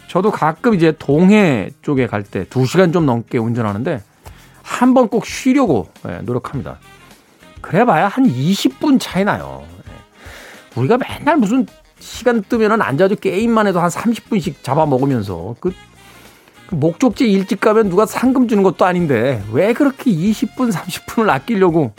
저도 0.09 0.30
가끔 0.30 0.75
이제 0.75 0.95
동해 0.99 1.71
쪽에 1.83 2.07
갈 2.07 2.23
때 2.23 2.45
2시간 2.45 2.92
좀 2.92 3.07
넘게 3.07 3.38
운전하는데 3.38 4.02
한 4.69 4.93
번 4.95 5.09
꼭 5.09 5.25
쉬려고 5.27 5.89
예, 6.07 6.19
노력합니다. 6.23 6.79
그래봐야 7.63 8.07
한 8.09 8.25
20분 8.27 9.01
차이 9.01 9.25
나요. 9.25 9.65
예. 9.89 10.81
우리가 10.81 10.99
맨날 10.99 11.37
무슨 11.39 11.67
시간 11.99 12.43
뜨면은 12.43 12.81
앉아서 12.83 13.15
게임만 13.17 13.67
해도 13.67 13.81
한 13.81 13.89
30분씩 13.91 14.63
잡아먹으면서 14.63 15.57
그, 15.59 15.73
그 16.69 16.75
목적지 16.75 17.29
일찍 17.31 17.61
가면 17.61 17.89
누가 17.89 18.07
상금 18.07 18.47
주는 18.47 18.63
것도 18.63 18.85
아닌데 18.85 19.43
왜 19.53 19.73
그렇게 19.73 20.11
20분, 20.11 20.71
30분을 20.73 21.29
아끼려고 21.31 21.93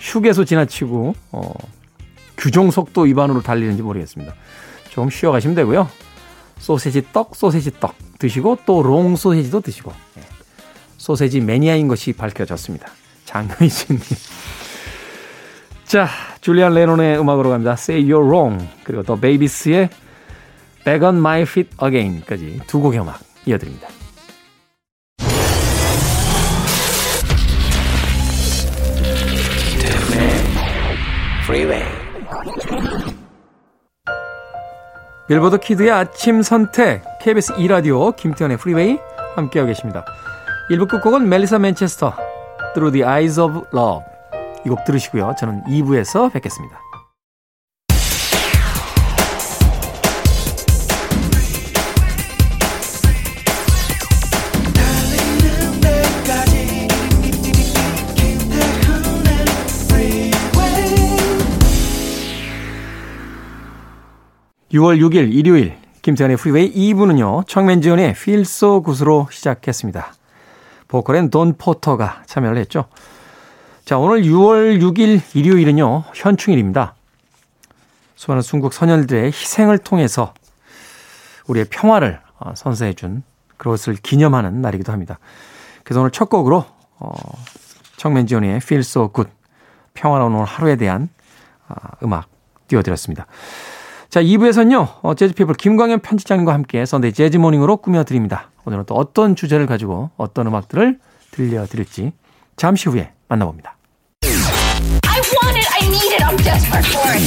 휴게소 0.00 0.44
지나치고 0.44 1.14
어, 1.32 1.52
규정 2.36 2.70
속도 2.70 3.02
위반으로 3.02 3.42
달리는지 3.42 3.82
모르겠습니다. 3.82 4.34
좀 4.90 5.08
쉬어가시면 5.08 5.54
되고요. 5.54 5.88
소세지 6.58 7.06
떡, 7.12 7.36
소세지 7.36 7.70
떡 7.80 7.94
드시고 8.18 8.58
또 8.66 8.82
롱 8.82 9.16
소세지도 9.16 9.60
드시고 9.60 9.92
예. 10.18 10.35
소세지 10.96 11.40
매니아인 11.40 11.88
것이 11.88 12.12
밝혀졌습니다. 12.12 12.88
장의진님. 13.24 14.02
자, 15.84 16.08
줄리안 16.40 16.74
레논의 16.74 17.18
음악으로 17.18 17.50
갑니다. 17.50 17.72
Say 17.72 18.04
You're 18.04 18.26
Wrong. 18.26 18.68
그리고 18.84 19.02
더 19.02 19.16
베이비스의 19.16 19.88
Back 20.84 21.06
on 21.06 21.16
My 21.18 21.42
Feet 21.42 21.76
Again까지 21.82 22.60
두 22.66 22.80
곡의 22.80 23.00
음악 23.00 23.20
이어드립니다. 23.46 23.88
빌보드 35.28 35.58
키드의 35.58 35.90
아침 35.90 36.42
선택 36.42 37.02
KBS 37.20 37.54
2라디오 37.54 38.14
김태현의 38.14 38.58
프리웨이 38.58 38.98
함께하고 39.34 39.68
계십니다. 39.68 40.04
1부 40.70 40.88
끝곡은 40.88 41.28
멜리사 41.28 41.58
맨체스터 41.58 42.14
Through 42.74 42.92
the 42.92 43.04
Eyes 43.04 43.38
of 43.40 43.62
Love 43.72 44.04
이 44.64 44.68
곡 44.68 44.84
들으시고요. 44.84 45.34
저는 45.38 45.62
2부에서 45.64 46.32
뵙겠습니다. 46.32 46.80
(6월 64.72 64.98
6일) 64.98 65.32
일요일 65.32 65.76
김태현의 66.02 66.36
프리웨이 66.36 66.72
2부는요 66.74 67.46
청맨지연의 67.46 68.10
Feel 68.10 68.40
So 68.40 68.82
Good으로 68.82 69.28
시작했습니다 69.30 70.12
보컬엔 70.88 71.30
돈 71.30 71.54
포터가 71.56 72.22
참여를 72.26 72.58
했죠 72.58 72.86
자, 73.86 73.98
오늘 73.98 74.22
6월 74.22 74.80
6일 74.80 75.20
일요일은요, 75.36 76.06
현충일입니다. 76.12 76.96
수많은 78.16 78.42
순국 78.42 78.72
선열들의 78.72 79.26
희생을 79.26 79.78
통해서 79.78 80.34
우리의 81.46 81.66
평화를 81.70 82.20
어, 82.40 82.52
선사해준 82.56 83.22
그것을 83.56 83.94
기념하는 83.94 84.60
날이기도 84.60 84.90
합니다. 84.90 85.20
그래서 85.84 86.00
오늘 86.00 86.10
첫 86.10 86.28
곡으로, 86.28 86.64
어, 86.98 87.12
척 87.96 88.12
맨지오니의 88.12 88.56
Feel 88.56 88.80
So 88.80 89.12
Good, 89.12 89.30
평화로운 89.94 90.34
오늘 90.34 90.46
하루에 90.46 90.74
대한 90.74 91.08
아, 91.68 91.74
음악 92.02 92.26
띄워드렸습니다. 92.66 93.26
자, 94.08 94.22
2부에서는요, 94.22 94.88
어, 95.02 95.14
재즈피플 95.14 95.54
김광현 95.54 96.00
편집장님과 96.00 96.52
함께 96.52 96.84
Sunday 96.86 97.12
Jazz 97.12 97.36
Morning으로 97.38 97.78
꾸며드립니다. 97.78 98.50
오늘은 98.64 98.84
또 98.86 98.94
어떤 98.94 99.36
주제를 99.36 99.66
가지고 99.66 100.10
어떤 100.16 100.46
음악들을 100.46 100.98
들려드릴지 101.32 102.12
잠시 102.56 102.88
후에 102.88 103.12
만나봅니다. 103.28 103.76
want 105.42 105.56
it. 105.56 105.66
I 105.72 105.80
need 105.88 106.12
it. 106.12 106.22
I'm 106.22 106.36
desperate 106.36 106.86
for 106.86 107.08
it. 107.14 107.22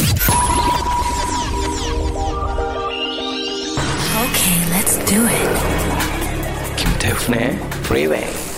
Okay, 4.26 4.58
let's 4.74 4.98
do 5.06 5.26
it. 5.26 6.76
김태훈의 6.78 7.56
Freeway. 7.84 8.49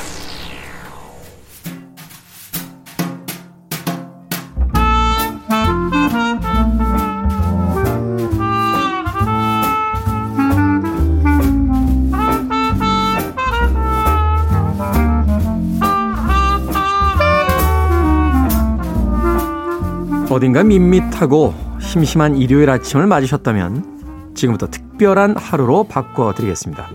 어딘가 20.41 20.63
밋밋하고 20.63 21.53
심심한 21.79 22.35
일요일 22.35 22.71
아침을 22.71 23.05
맞으셨다면 23.05 24.31
지금부터 24.33 24.65
특별한 24.71 25.37
하루로 25.37 25.83
바꿔드리겠습니다. 25.83 26.89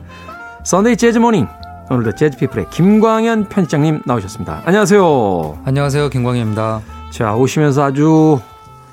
Sunday 0.65 0.97
Jazz 0.97 1.19
Morning 1.19 1.47
오늘도 1.89 2.17
재즈 2.17 2.39
피플의 2.39 2.67
김광현 2.71 3.49
편집장님 3.49 4.03
나오셨습니다. 4.05 4.63
안녕하세요. 4.65 5.63
안녕하세요. 5.65 6.09
김광현입니다. 6.09 6.81
자 7.13 7.37
오시면서 7.37 7.85
아주 7.85 8.41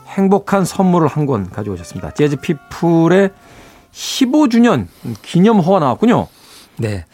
행복한 0.09 0.65
선물을 0.65 1.07
한 1.07 1.25
권 1.25 1.49
가져오셨습니다. 1.49 2.11
재즈 2.11 2.35
피플의 2.35 3.31
15주년 3.91 4.85
기념호가 5.23 5.79
나왔군요. 5.79 6.27
네. 6.77 7.05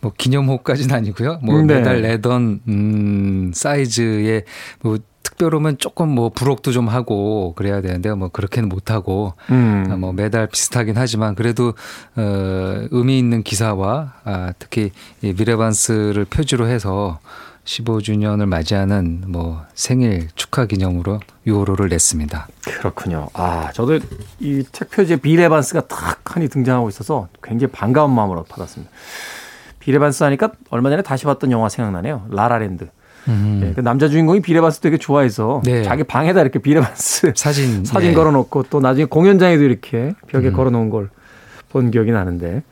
뭐 0.00 0.12
기념호까지는 0.16 0.94
아니고요. 0.94 1.40
뭐 1.42 1.60
네. 1.60 1.74
매달 1.74 2.00
내던 2.00 2.60
음 2.68 3.50
사이즈의 3.54 4.44
뭐 4.80 4.96
특별하면 5.36 5.76
조금 5.78 6.08
뭐 6.08 6.30
부록도 6.30 6.72
좀 6.72 6.88
하고 6.88 7.52
그래야 7.56 7.80
되는데 7.82 8.12
뭐 8.14 8.28
그렇게는 8.28 8.68
못 8.68 8.90
하고 8.90 9.34
음. 9.50 9.94
뭐 10.00 10.12
매달 10.12 10.46
비슷하긴 10.46 10.94
하지만 10.96 11.34
그래도 11.34 11.74
어 12.16 12.86
의미 12.90 13.18
있는 13.18 13.42
기사와 13.42 14.14
아 14.24 14.52
특히 14.58 14.92
이 15.22 15.34
미레반스를 15.36 16.24
표지로 16.24 16.66
해서 16.66 17.18
15주년을 17.64 18.46
맞이하는 18.46 19.24
뭐 19.26 19.62
생일 19.74 20.28
축하 20.36 20.66
기념으로 20.66 21.20
6호로를 21.46 21.88
냈습니다. 21.90 22.46
그렇군요. 22.64 23.28
아, 23.34 23.70
저도 23.72 23.98
이 24.40 24.62
책 24.72 24.90
표지에 24.90 25.16
비레반스가 25.16 25.88
탁 25.88 26.20
하니 26.36 26.48
등장하고 26.48 26.88
있어서 26.88 27.28
굉장히 27.42 27.72
반가운 27.72 28.12
마음으로 28.12 28.44
받았습니다. 28.44 28.90
비레반스 29.80 30.22
하니까 30.24 30.52
얼마 30.70 30.90
전에 30.90 31.02
다시 31.02 31.24
봤던 31.24 31.50
영화 31.50 31.68
생각나네요. 31.68 32.26
라라랜드. 32.30 32.88
음. 33.28 33.58
네, 33.62 33.72
그 33.74 33.80
남자 33.80 34.08
주인공이 34.08 34.40
빌 34.40 34.52
에반스 34.52 34.80
되게 34.80 34.96
좋아해서 34.98 35.62
네. 35.64 35.82
자기 35.82 36.04
방에다 36.04 36.40
이렇게 36.40 36.58
빌 36.58 36.80
에반스 36.80 37.32
사진 37.36 37.84
사진 37.86 38.10
네. 38.10 38.14
걸어놓고 38.14 38.64
또 38.70 38.80
나중에 38.80 39.04
공연장에도 39.06 39.62
이렇게 39.64 40.14
벽에 40.28 40.48
음. 40.48 40.52
걸어놓은 40.52 40.90
걸 40.90 41.08
본 41.68 41.90
기억이 41.90 42.10
나는데 42.12 42.62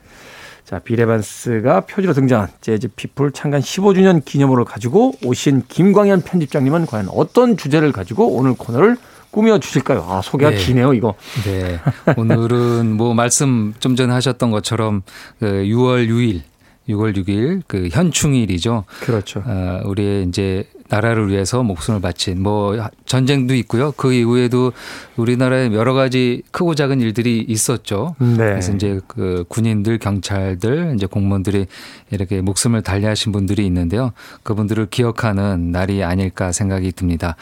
자 0.64 0.78
빌 0.78 1.04
에반스가 1.04 1.82
표지로 1.82 2.14
등장한 2.14 2.48
재즈 2.62 2.88
피플 2.96 3.32
창간 3.32 3.60
15주년 3.60 4.24
기념으로 4.24 4.64
가지고 4.64 5.12
오신 5.24 5.64
김광현 5.68 6.22
편집장님은 6.22 6.86
과연 6.86 7.08
어떤 7.10 7.56
주제를 7.56 7.92
가지고 7.92 8.28
오늘 8.28 8.54
코너를 8.54 8.96
꾸며 9.30 9.58
주실까요? 9.58 10.06
아 10.08 10.22
소개가 10.22 10.52
네. 10.52 10.56
기네요 10.56 10.94
이거. 10.94 11.16
네 11.44 11.80
오늘은 12.16 12.92
뭐 12.96 13.12
말씀 13.14 13.74
좀 13.80 13.94
전에 13.96 14.12
하셨던 14.14 14.50
것처럼 14.52 15.02
그 15.40 15.44
6월 15.46 16.08
6일 16.08 16.42
6월 16.88 17.16
6일 17.16 17.62
그 17.66 17.88
현충일이죠. 17.90 18.84
그렇죠. 19.00 19.42
어, 19.46 19.80
우리의 19.84 20.24
이제 20.28 20.68
나라를 20.88 21.30
위해서 21.30 21.62
목숨을 21.62 22.00
바친 22.00 22.42
뭐 22.42 22.76
전쟁도 23.06 23.54
있고요. 23.54 23.92
그 23.92 24.12
이후에도 24.12 24.72
우리나라에 25.16 25.72
여러 25.72 25.94
가지 25.94 26.42
크고 26.50 26.74
작은 26.74 27.00
일들이 27.00 27.44
있었죠. 27.48 28.14
네. 28.18 28.36
그래서 28.36 28.72
이제 28.72 29.00
그 29.06 29.44
군인들, 29.48 29.98
경찰들, 29.98 30.92
이제 30.96 31.06
공무원들이 31.06 31.66
이렇게 32.10 32.40
목숨을 32.40 32.82
달리하신 32.82 33.32
분들이 33.32 33.64
있는데요. 33.66 34.12
그분들을 34.42 34.86
기억하는 34.90 35.70
날이 35.70 36.04
아닐까 36.04 36.52
생각이 36.52 36.92
듭니다. 36.92 37.36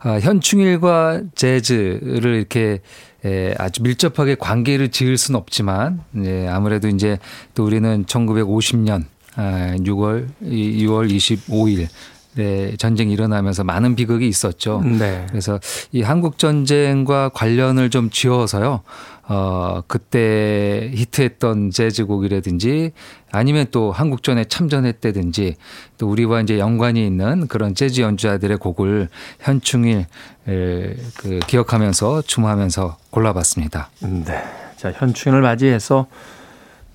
아, 0.00 0.18
현충일과 0.18 1.22
재즈를 1.34 2.34
이렇게 2.34 2.80
예, 3.24 3.54
아주 3.56 3.82
밀접하게 3.82 4.34
관계를 4.34 4.90
지을 4.90 5.16
수는 5.16 5.38
없지만 5.38 6.02
예, 6.24 6.48
아무래도 6.48 6.88
이제 6.88 7.18
또 7.54 7.64
우리는 7.64 8.04
1950년 8.04 9.04
아, 9.36 9.74
6월 9.78 10.26
6월 10.42 11.10
25일 11.10 11.86
네, 12.34 12.76
전쟁이 12.76 13.12
일어나면서 13.12 13.62
많은 13.64 13.94
비극이 13.94 14.26
있었죠. 14.26 14.80
네. 14.80 15.26
그래서 15.28 15.60
이 15.92 16.02
한국 16.02 16.38
전쟁과 16.38 17.28
관련을 17.30 17.90
좀 17.90 18.08
지어서요. 18.10 18.80
어, 19.28 19.82
그때 19.86 20.90
히트했던 20.94 21.70
재즈곡이라든지 21.70 22.92
아니면 23.30 23.66
또 23.70 23.92
한국전에 23.92 24.44
참전했다든지 24.46 25.56
또 25.98 26.08
우리와 26.08 26.40
이제 26.40 26.58
연관이 26.58 27.06
있는 27.06 27.46
그런 27.48 27.74
재즈 27.74 28.00
연주자들의 28.00 28.56
곡을 28.56 29.08
현충일 29.40 30.06
그 30.44 31.38
기억하면서 31.46 32.22
춤하면서 32.22 32.96
골라봤습니다. 33.10 33.90
네. 34.00 34.42
자, 34.76 34.90
현충일을 34.90 35.42
맞이해서 35.42 36.06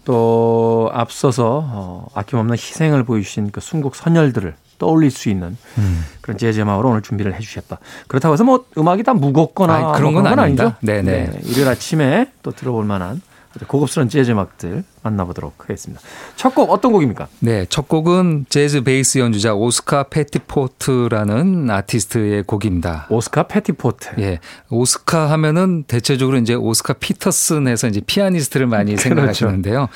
또 0.04 0.90
앞서서 0.94 1.64
어, 1.66 2.08
아낌없는 2.14 2.54
희생을 2.54 3.04
보여주신 3.04 3.52
그 3.52 3.62
순국 3.62 3.96
선열들을 3.96 4.56
떠올릴 4.78 5.12
수 5.12 5.30
있는 5.30 5.58
음. 5.78 6.06
그런 6.22 6.38
재즈 6.38 6.60
음악으로 6.60 6.90
오늘 6.90 7.02
준비를 7.02 7.34
해 7.34 7.40
주셨다. 7.40 7.80
그렇다고 8.08 8.34
해서 8.34 8.44
뭐 8.44 8.66
음악이 8.78 9.04
다 9.04 9.14
무겁거나 9.14 9.74
아니, 9.74 9.98
그런 9.98 10.14
건, 10.14 10.24
건 10.24 10.40
아니죠. 10.40 10.74
네네. 10.82 11.02
네. 11.28 11.40
일요일 11.44 11.68
아침에 11.68 12.32
또 12.44 12.52
들어볼 12.52 12.86
만한 12.86 13.22
고급스러운 13.68 14.10
재즈 14.10 14.32
음악들 14.32 14.84
만나보도록 15.08 15.54
하겠습니다. 15.64 16.02
첫 16.36 16.54
곡 16.56 16.72
어떤 16.72 16.92
곡입니까? 16.92 17.28
네, 17.40 17.66
첫 17.70 17.88
곡은 17.88 18.46
재즈 18.50 18.84
베이스 18.84 19.20
연주자 19.20 19.54
오스카 19.54 20.04
페티포드라는 20.04 21.70
아티스트의 21.70 22.44
곡입니다. 22.44 23.08
오스카 23.10 23.44
페티포드. 23.44 24.10
예, 24.20 24.40
오스카 24.70 25.30
하면은 25.32 25.84
대체적으로 25.88 26.38
이제 26.38 26.54
오스카 26.54 26.94
피터슨에서 26.94 27.88
이제 27.88 28.02
피아니스트를 28.06 28.68
많이 28.68 28.92
그렇죠. 28.96 29.10
생각하시는데요. 29.10 29.88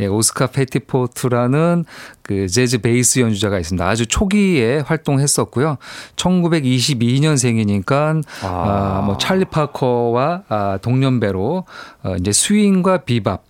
예, 0.00 0.06
오스카 0.06 0.48
페티포드라는 0.48 1.84
그 2.22 2.48
재즈 2.48 2.78
베이스 2.78 3.18
연주자가 3.20 3.58
있습니다. 3.58 3.86
아주 3.86 4.06
초기에 4.06 4.78
활동했었고요. 4.86 5.76
1922년생이니까 6.16 8.22
아, 8.42 9.00
아 9.00 9.04
뭐 9.04 9.18
찰리 9.18 9.44
파커와 9.44 10.42
아, 10.48 10.78
동년배로 10.80 11.64
어, 12.04 12.16
이제 12.18 12.32
스윙과 12.32 12.98
비밥 13.04 13.42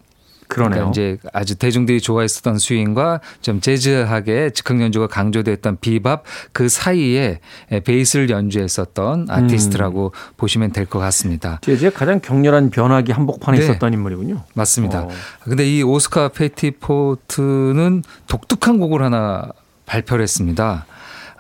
그러네요. 0.55 0.91
그러니까 0.91 0.91
이제 0.91 1.19
아주 1.33 1.57
대중들이 1.57 2.01
좋아했었던 2.01 2.59
스윙과 2.59 3.21
좀 3.43 3.61
재즈하게 3.61 4.51
즉흥 4.51 4.81
연주가 4.81 5.07
강조됐던 5.07 5.79
비밥 5.81 6.25
그 6.53 6.69
사이에 6.69 7.41
베이스를 7.85 8.31
연주했었던 8.31 9.27
아티스트라고 9.29 10.13
음. 10.15 10.33
보시면 10.37 10.73
될 10.73 10.85
것 10.87 10.99
같습니다. 10.99 11.59
재즈의 11.63 11.93
가장 11.93 12.21
격렬한 12.21 12.71
변화기 12.71 13.11
한복판에 13.13 13.59
네. 13.59 13.65
있었던 13.65 13.93
인물이군요. 13.93 14.43
맞습니다. 14.55 15.05
어. 15.05 15.09
근데 15.43 15.67
이 15.67 15.83
오스카 15.83 16.29
페티포드는 16.29 18.03
독특한 18.29 18.79
곡을 18.79 19.03
하나 19.03 19.49
발표를 19.87 20.23
했습니다. 20.23 20.87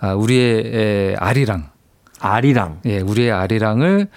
아, 0.00 0.14
우리의 0.14 1.16
아리랑 1.18 1.68
아리랑. 2.24 2.80
예, 2.86 3.00
우리의 3.00 3.30
아리랑을 3.30 4.08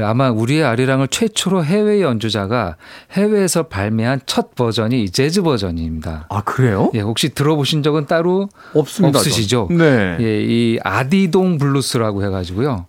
아마 0.00 0.30
우리의 0.30 0.64
아리랑을 0.64 1.08
최초로 1.08 1.64
해외 1.64 2.00
연주자가 2.00 2.76
해외에서 3.12 3.64
발매한 3.64 4.20
첫 4.24 4.54
버전이 4.54 5.02
이 5.02 5.10
재즈 5.10 5.42
버전입니다. 5.42 6.26
아, 6.28 6.42
그래요? 6.42 6.90
예, 6.94 7.00
혹시 7.00 7.30
들어보신 7.30 7.82
적은 7.82 8.06
따로 8.06 8.48
없습니다. 8.72 9.18
없으시죠? 9.18 9.66
네. 9.70 10.16
예, 10.20 10.42
이 10.42 10.78
아디동 10.84 11.58
블루스라고 11.58 12.24
해 12.24 12.28
가지고요. 12.28 12.86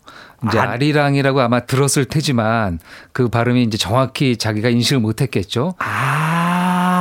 이제 0.47 0.59
아. 0.59 0.75
리랑이라고 0.75 1.41
아마 1.41 1.61
들었을 1.61 2.05
테지만 2.05 2.77
그 3.11 3.27
발음이 3.29 3.63
이제 3.63 3.77
정확히 3.77 4.37
자기가 4.37 4.69
인식을 4.69 4.99
못 4.99 5.21
했겠죠. 5.21 5.73
아. 5.79 6.56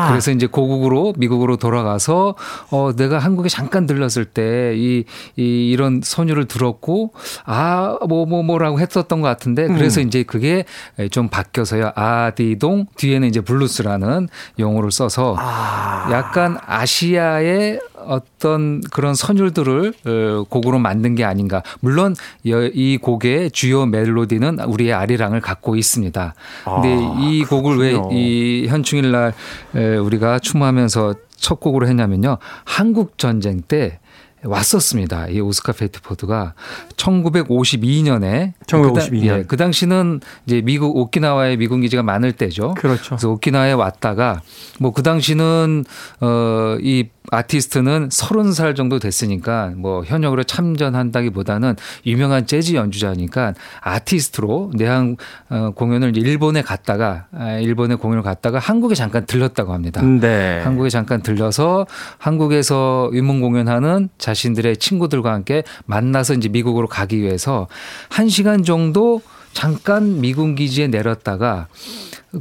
그래서 0.09 0.31
이제 0.31 0.47
고국으로 0.47 1.15
미국으로 1.17 1.57
돌아가서 1.57 2.35
어 2.71 2.93
내가 2.97 3.19
한국에 3.19 3.49
잠깐 3.49 3.87
들렀을 3.87 4.25
때이 4.25 5.05
이 5.37 5.71
이런 5.71 6.01
선율을 6.03 6.47
들었고 6.47 7.13
아 7.45 7.97
뭐 8.09 8.27
뭐 8.27 8.43
뭐, 8.43 8.59
라고 8.59 8.81
했었던 8.81 9.21
것 9.21 9.29
같은데 9.29 9.67
그래서 9.69 10.01
음. 10.01 10.07
이제 10.07 10.23
그게 10.23 10.65
좀 11.11 11.29
바뀌어서요. 11.29 11.93
아디동 11.95 12.87
뒤에는 12.97 13.29
이제 13.29 13.41
블루스라는 13.41 14.29
용어를 14.59 14.91
써서 14.91 15.37
아. 15.39 16.09
약간 16.13 16.59
아시아의 16.67 17.81
어떤 18.09 18.81
그런 18.93 19.15
선율들을 19.15 19.93
어, 20.07 20.45
곡으로 20.49 20.79
만든 20.79 21.15
게 21.15 21.25
아닌가. 21.25 21.63
물론 21.81 22.15
이 22.45 22.99
곡의 23.01 23.51
주요 23.51 23.87
멜로디는 23.87 24.61
우리의 24.61 24.93
아리랑을 24.93 25.41
갖고 25.41 25.77
있습니다. 25.77 26.35
근데 26.65 26.95
아, 26.95 27.19
이 27.21 27.45
곡을 27.45 27.79
왜 27.79 27.97
이 28.13 28.67
현충일 28.69 29.11
날 29.13 29.33
우리가 29.75 30.39
추모하면서 30.39 31.15
첫 31.37 31.61
곡으로 31.61 31.87
했냐면요. 31.87 32.39
한국 32.65 33.19
전쟁 33.19 33.61
때 33.63 33.99
왔었습니다. 34.45 35.29
이 35.29 35.41
오스카 35.41 35.73
페티포드가 35.73 36.55
1952년에 36.97 38.53
1952년 38.67 39.11
그, 39.11 39.27
예, 39.27 39.45
그 39.47 39.57
당시는 39.57 40.21
이제 40.47 40.61
미국 40.63 40.97
오키나와에 40.97 41.57
미군 41.57 41.81
기지가 41.81 42.03
많을 42.03 42.33
때죠. 42.33 42.75
그렇죠. 42.75 43.17
그래서 43.17 43.31
오키나와에 43.31 43.73
왔다가 43.73 44.41
뭐 44.81 44.93
그 44.97 45.03
당시는 45.03 45.85
어이 46.21 47.09
아티스트는 47.31 48.09
서른 48.11 48.53
살 48.53 48.75
정도 48.75 48.99
됐으니까 48.99 49.73
뭐 49.77 50.05
현역으로 50.05 50.45
참전한다기보다는 50.45 51.77
유명한 52.07 52.47
재즈 52.47 52.75
연주자니까 52.75 53.55
아티스트로 53.81 54.73
내한 54.75 55.17
어, 55.49 55.71
공연을 55.75 56.17
일본에 56.17 56.63
갔다가 56.63 57.27
아, 57.33 57.53
일본에 57.59 57.95
공연을 57.95 58.23
갔다가 58.23 58.59
한국에 58.59 58.95
잠깐 58.95 59.27
들렀다고 59.27 59.73
합니다. 59.73 60.03
네. 60.03 60.61
한국에 60.63 60.89
잠깐 60.89 61.23
들려서 61.23 61.87
한국에서 62.19 63.11
위문 63.13 63.41
공연하는 63.41 64.09
자신들의 64.19 64.77
친구들과 64.79 65.33
함께 65.33 65.63
만나서 65.87 66.35
이제 66.35 66.49
미국으로 66.49 66.87
가기 66.87 67.21
위해서 67.21 67.69
한 68.09 68.29
시간 68.29 68.63
정도 68.63 69.21
잠깐 69.53 70.21
미군 70.21 70.55
기지에 70.55 70.87
내렸다가 70.89 71.67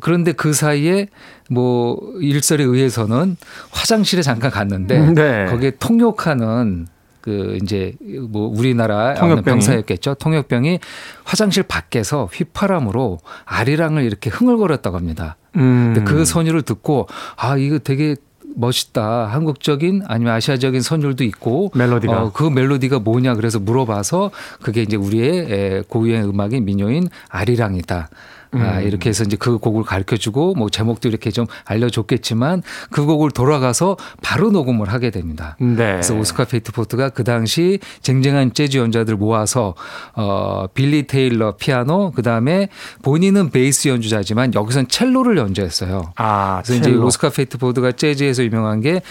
그런데 0.02 0.34
그 0.34 0.52
사이에 0.52 1.08
뭐 1.50 2.00
일설에 2.20 2.64
의해서는 2.64 3.38
화장실에 3.72 4.22
잠깐 4.22 4.52
갔는데 4.52 5.12
네. 5.12 5.46
거기에 5.46 5.72
통역하는 5.80 6.88
그 7.22 7.58
이제 7.64 7.96
뭐 8.30 8.48
우리나라. 8.48 9.16
병사였겠죠. 9.42 10.14
통역병이 10.16 10.80
화장실 11.24 11.64
밖에서 11.64 12.30
휘파람으로 12.32 13.18
아리랑을 13.46 14.04
이렇게 14.04 14.30
흥얼거렸다고 14.30 14.96
합니다. 14.96 15.36
음. 15.56 15.94
근데 15.96 16.04
그 16.04 16.24
선율을 16.24 16.62
듣고 16.62 17.08
아 17.36 17.58
이거 17.58 17.80
되게 17.80 18.16
멋있다. 18.56 19.26
한국적인 19.26 20.04
아니면 20.08 20.34
아시아적인 20.36 20.82
선율도 20.82 21.24
있고 21.26 21.72
멜로디가 21.74 22.24
어, 22.24 22.32
그 22.32 22.44
멜로디가 22.44 23.00
뭐냐 23.00 23.34
그래서 23.36 23.60
물어봐서 23.60 24.32
그게 24.62 24.84
이제 24.84 24.96
우리의 24.96 25.84
고유의 25.88 26.30
음악인 26.30 26.64
민요인 26.64 27.10
아리랑이다. 27.30 28.10
아, 28.58 28.80
음. 28.80 28.84
이렇게 28.88 29.10
해서 29.10 29.24
이제 29.24 29.38
그 29.38 29.58
곡을 29.58 29.84
가르쳐 29.84 30.18
주고 30.18 30.54
뭐 30.54 30.70
제목도 30.70 31.10
이렇게 31.10 31.32
좀 31.32 31.46
알려줬겠지만 31.66 32.64
그 32.92 33.06
곡을 33.06 33.32
돌아가서 33.32 33.98
바로 34.22 34.52
녹음을 34.52 34.92
하게 34.92 35.10
됩니다. 35.10 35.56
네. 35.60 35.76
그래서 35.76 36.16
오스카 36.16 36.46
페티포드가 36.46 37.10
그 37.10 37.24
당시 37.24 37.80
쟁쟁한 38.02 38.54
재즈 38.54 38.78
연주자들 38.78 39.16
모아서 39.16 39.76
어 40.14 40.68
빌리 40.74 41.08
테일러 41.08 41.56
피아노 41.58 42.12
그다음에 42.12 42.70
본인은 43.04 43.50
베이스 43.50 43.88
연주자지만 43.88 44.54
여기선 44.54 44.88
첼로를 44.88 45.38
연주했어요. 45.38 46.14
아, 46.16 46.62
그래서 46.64 46.84
첼로. 46.84 46.96
이제 46.96 47.04
오스카 47.04 47.30
페티포드가 47.30 47.94
재즈에서 47.94 48.44
유명한 48.44 48.82
게 48.82 49.02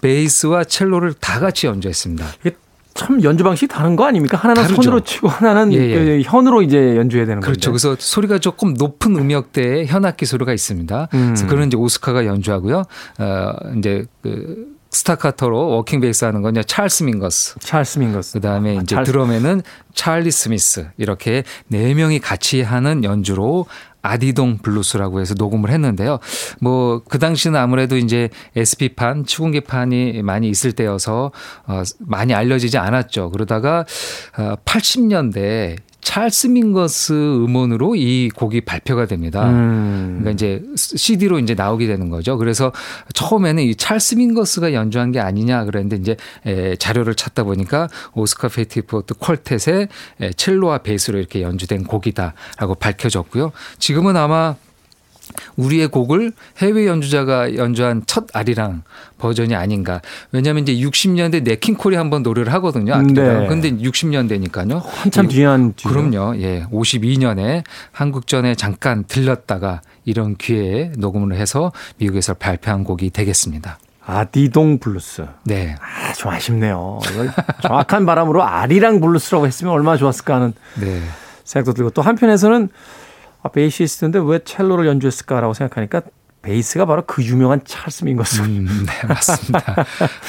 베이스와 0.00 0.64
첼로를 0.64 1.14
다 1.14 1.40
같이 1.40 1.66
연주했습니다. 1.66 2.26
참 2.94 3.22
연주 3.22 3.44
방식이 3.44 3.68
다른 3.68 3.96
거 3.96 4.04
아닙니까? 4.04 4.36
하나는 4.36 4.62
다르죠. 4.62 4.82
손으로 4.82 5.00
치고 5.00 5.28
하나는 5.28 5.72
예, 5.72 5.78
예. 5.78 5.94
그 5.94 6.22
현으로 6.24 6.62
이제 6.62 6.96
연주해야 6.96 7.26
되는 7.26 7.40
거죠. 7.40 7.50
그렇죠. 7.50 7.70
그래서 7.70 7.96
소리가 7.98 8.38
조금 8.38 8.74
높은 8.74 9.16
음역대에 9.16 9.86
현악기 9.86 10.26
소리가 10.26 10.52
있습니다. 10.52 11.08
음. 11.14 11.24
그래서 11.28 11.46
그런 11.46 11.68
이제 11.68 11.76
오스카가 11.76 12.26
연주하고요. 12.26 12.82
어 13.18 13.52
이제 13.78 14.04
그 14.22 14.78
스타카토로 14.92 15.68
walking 15.68 16.00
베이스 16.00 16.24
하는 16.24 16.42
건요 16.42 16.64
찰스 16.64 17.04
민거스. 17.04 17.60
찰스 17.60 18.00
민거스. 18.00 18.32
그다음에 18.34 18.76
아, 18.78 18.80
이제 18.82 18.96
찰스. 18.96 19.12
드럼에는 19.12 19.62
찰리 19.94 20.32
스미스 20.32 20.88
이렇게 20.98 21.44
네 21.68 21.94
명이 21.94 22.18
같이 22.18 22.62
하는 22.62 23.04
연주로 23.04 23.66
아디동 24.02 24.58
블루스라고 24.58 25.20
해서 25.20 25.34
녹음을 25.36 25.70
했는데요. 25.70 26.18
뭐 26.60 27.00
그 27.08 27.18
당시는 27.18 27.58
아무래도 27.58 27.96
이제 27.96 28.28
SP판, 28.56 29.24
축음기판이 29.26 30.22
많이 30.22 30.48
있을 30.48 30.72
때여서 30.72 31.32
어 31.66 31.82
많이 31.98 32.34
알려지지 32.34 32.78
않았죠. 32.78 33.30
그러다가 33.30 33.84
어 34.36 34.54
80년대 34.64 35.76
찰스 36.00 36.48
민거스 36.48 37.12
음원으로 37.12 37.96
이 37.96 38.30
곡이 38.30 38.62
발표가 38.62 39.06
됩니다. 39.06 39.48
음. 39.48 40.18
그러니까 40.20 40.30
이제 40.30 40.62
CD로 40.74 41.38
이제 41.38 41.54
나오게 41.54 41.86
되는 41.86 42.08
거죠. 42.10 42.38
그래서 42.38 42.72
처음에는 43.14 43.62
이 43.62 43.74
찰스 43.74 44.16
민거스가 44.16 44.72
연주한 44.72 45.12
게 45.12 45.20
아니냐 45.20 45.64
그랬는데 45.64 45.96
이제 45.96 46.16
에, 46.46 46.76
자료를 46.76 47.14
찾다 47.14 47.44
보니까 47.44 47.88
오스카 48.14 48.48
페티포드 48.48 49.14
quartet의 49.14 49.88
첼로와 50.36 50.78
베이스로 50.78 51.18
이렇게 51.18 51.42
연주된 51.42 51.84
곡이다라고 51.84 52.74
밝혀졌고요. 52.76 53.52
지금은 53.78 54.16
아마 54.16 54.56
우리의 55.56 55.88
곡을 55.88 56.32
해외 56.58 56.86
연주자가 56.86 57.54
연주한 57.56 58.02
첫 58.06 58.26
아리랑 58.32 58.82
버전이 59.18 59.54
아닌가. 59.54 60.00
왜냐하면 60.32 60.66
이제 60.66 60.74
60년대 60.74 61.42
냇 61.42 61.60
킹 61.60 61.78
콜이 61.78 61.96
한번 61.96 62.22
노래를 62.22 62.52
하거든요. 62.54 62.96
네. 63.02 63.46
근데 63.48 63.70
60년대니까요. 63.72 64.82
한참 64.84 65.28
뒤한 65.28 65.74
그럼요. 65.74 66.40
예. 66.40 66.66
52년에 66.72 67.64
한국전에 67.92 68.54
잠깐 68.54 69.04
들렀다가 69.04 69.82
이런 70.04 70.36
기회에 70.36 70.92
녹음을 70.96 71.36
해서 71.36 71.72
미국에서 71.98 72.34
발표한 72.34 72.84
곡이 72.84 73.10
되겠습니다. 73.10 73.78
아디동 74.04 74.78
블루스. 74.78 75.26
네. 75.44 75.76
아, 75.80 76.12
좀 76.14 76.32
아쉽네요. 76.32 76.98
정확한 77.62 78.06
발음으로 78.06 78.42
아리랑 78.42 79.00
블루스라고 79.00 79.46
했으면 79.46 79.72
얼마나 79.72 79.96
좋았을까 79.96 80.34
하는 80.34 80.52
네. 80.80 81.00
생각도 81.44 81.74
들고 81.74 81.90
또 81.90 82.02
한편에서는 82.02 82.68
아, 83.42 83.48
베이시스트인데 83.48 84.20
왜 84.22 84.40
첼로를 84.44 84.86
연주했을까라고 84.86 85.54
생각하니까 85.54 86.02
베이스가 86.42 86.86
바로 86.86 87.02
그 87.06 87.22
유명한 87.22 87.60
찰스 87.64 88.04
민거스. 88.04 88.40
음, 88.42 88.66
네, 88.86 89.06
맞습니다. 89.06 89.74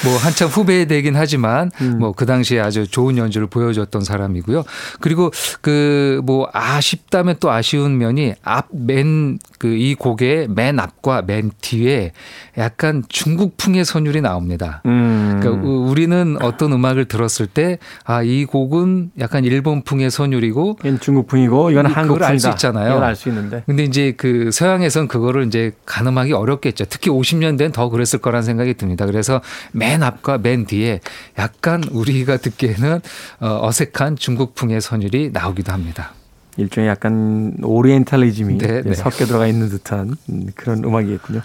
뭐 0.04 0.16
한참 0.18 0.48
후배되긴 0.48 1.16
하지만 1.16 1.70
음. 1.80 1.98
뭐그 1.98 2.26
당시에 2.26 2.60
아주 2.60 2.86
좋은 2.86 3.16
연주를 3.16 3.46
보여줬던 3.46 4.02
사람이고요. 4.04 4.64
그리고 5.00 5.30
그 5.60 6.20
뭐 6.24 6.48
아쉽다면 6.52 7.36
또 7.40 7.50
아쉬운 7.50 7.96
면이 7.98 8.34
앞 8.42 8.68
맨 8.72 9.38
그 9.58 9.68
이 9.72 9.94
곡의 9.94 10.48
맨 10.48 10.78
앞과 10.78 11.22
맨 11.22 11.50
뒤에 11.60 12.12
약간 12.58 13.02
중국풍의 13.08 13.84
선율이 13.84 14.20
나옵니다. 14.20 14.82
음. 14.86 15.38
그러니까 15.40 15.66
우리는 15.68 16.36
어떤 16.42 16.72
음악을 16.72 17.06
들었을 17.06 17.46
때 17.46 17.78
아 18.04 18.22
이 18.22 18.44
곡은 18.44 19.12
약간 19.18 19.44
일본풍의 19.44 20.10
선율이고 20.10 20.78
이건 20.80 21.00
중국풍이고 21.00 21.70
이건 21.70 21.86
한국풍이다. 21.86 22.28
알수 22.28 22.48
있잖아요. 22.50 22.90
이건 22.92 23.02
알 23.02 23.16
수 23.16 23.28
있는데. 23.30 23.62
근데 23.66 23.84
이제 23.84 24.12
그 24.16 24.50
서양에선 24.52 25.08
그거를 25.08 25.46
이제 25.46 25.72
가 25.86 26.01
늠하기 26.02 26.32
어렵겠죠. 26.32 26.84
특히 26.86 27.10
50년대는 27.10 27.72
더 27.72 27.88
그랬을 27.88 28.20
거란 28.20 28.42
생각이 28.42 28.74
듭니다. 28.74 29.06
그래서 29.06 29.40
맨 29.72 30.02
앞과 30.02 30.38
맨 30.38 30.66
뒤에 30.66 31.00
약간 31.38 31.82
우리가 31.90 32.36
듣기에는 32.38 33.00
어, 33.40 33.66
어색한 33.66 34.16
중국풍의 34.16 34.80
선율이 34.80 35.30
나오기도 35.32 35.72
합니다. 35.72 36.12
일종의 36.56 36.90
약간 36.90 37.56
오리엔탈리즘이 37.62 38.58
네, 38.58 38.82
네. 38.82 38.94
섞여 38.94 39.24
들어가 39.24 39.46
있는 39.46 39.68
듯한 39.68 40.16
그런 40.54 40.84
음악이겠군요. 40.84 41.40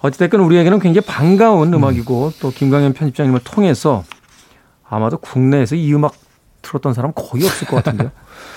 어찌됐건 0.00 0.40
우리에게는 0.40 0.78
굉장히 0.78 1.04
반가운 1.04 1.74
음. 1.74 1.84
악이고 1.84 2.34
또 2.40 2.50
김광현 2.50 2.92
편집장님을 2.92 3.40
통해서 3.42 4.04
아마도 4.88 5.18
국내에서 5.18 5.74
이 5.74 5.92
음악 5.94 6.14
들었던 6.62 6.94
사람 6.94 7.12
거의 7.14 7.44
없을 7.44 7.66
것 7.66 7.76
같은데요. 7.76 8.10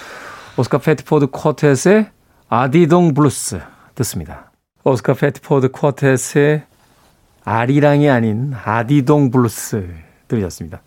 오스카 0.57 0.77
페티포드 0.79 1.27
quartet의 1.27 2.09
아디동 2.49 3.13
블루스 3.13 3.59
듣습니다. 3.95 4.48
오스카 4.83 5.13
페티포드 5.13 5.71
quartet의 5.71 6.63
아리랑이 7.43 8.09
아닌 8.09 8.53
아디동 8.63 9.31
블루스 9.31 9.87
들으셨습니다. 10.27 10.81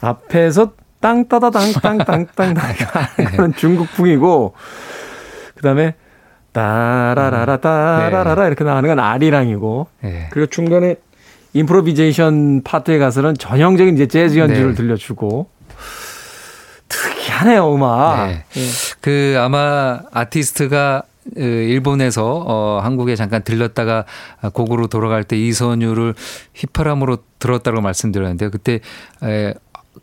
앞에서 0.00 0.72
땅따다당 1.00 1.72
땅땅땅땅 1.72 2.74
하는 3.32 3.54
중국풍이고 3.54 4.54
그다음에 5.56 5.94
따라라라 6.52 7.58
따라라라 7.58 8.46
이렇게 8.46 8.64
나가는 8.64 8.88
건 8.88 8.98
아리랑이고 8.98 9.88
네. 10.00 10.28
그리고 10.30 10.46
중간에 10.46 10.96
임프로비제이션 11.52 12.62
파트에 12.62 12.98
가서는 12.98 13.34
전형적인 13.34 13.94
이제 13.94 14.06
재즈 14.06 14.38
연주를 14.38 14.70
네. 14.70 14.74
들려주고 14.74 15.48
특이하네요 16.88 17.74
음악. 17.74 18.26
네. 18.26 18.44
네. 18.50 18.60
그 19.00 19.36
아마 19.38 20.00
아티스트가 20.12 21.02
일본에서 21.36 22.44
어 22.46 22.80
한국에 22.82 23.16
잠깐 23.16 23.42
들렸다가 23.42 24.04
곡으로 24.52 24.86
돌아갈 24.86 25.24
때 25.24 25.36
이선율을 25.36 26.14
휘파람으로 26.54 27.18
들었다고 27.38 27.80
말씀드렸는데요. 27.80 28.50
그때 28.50 28.80
에, 29.22 29.54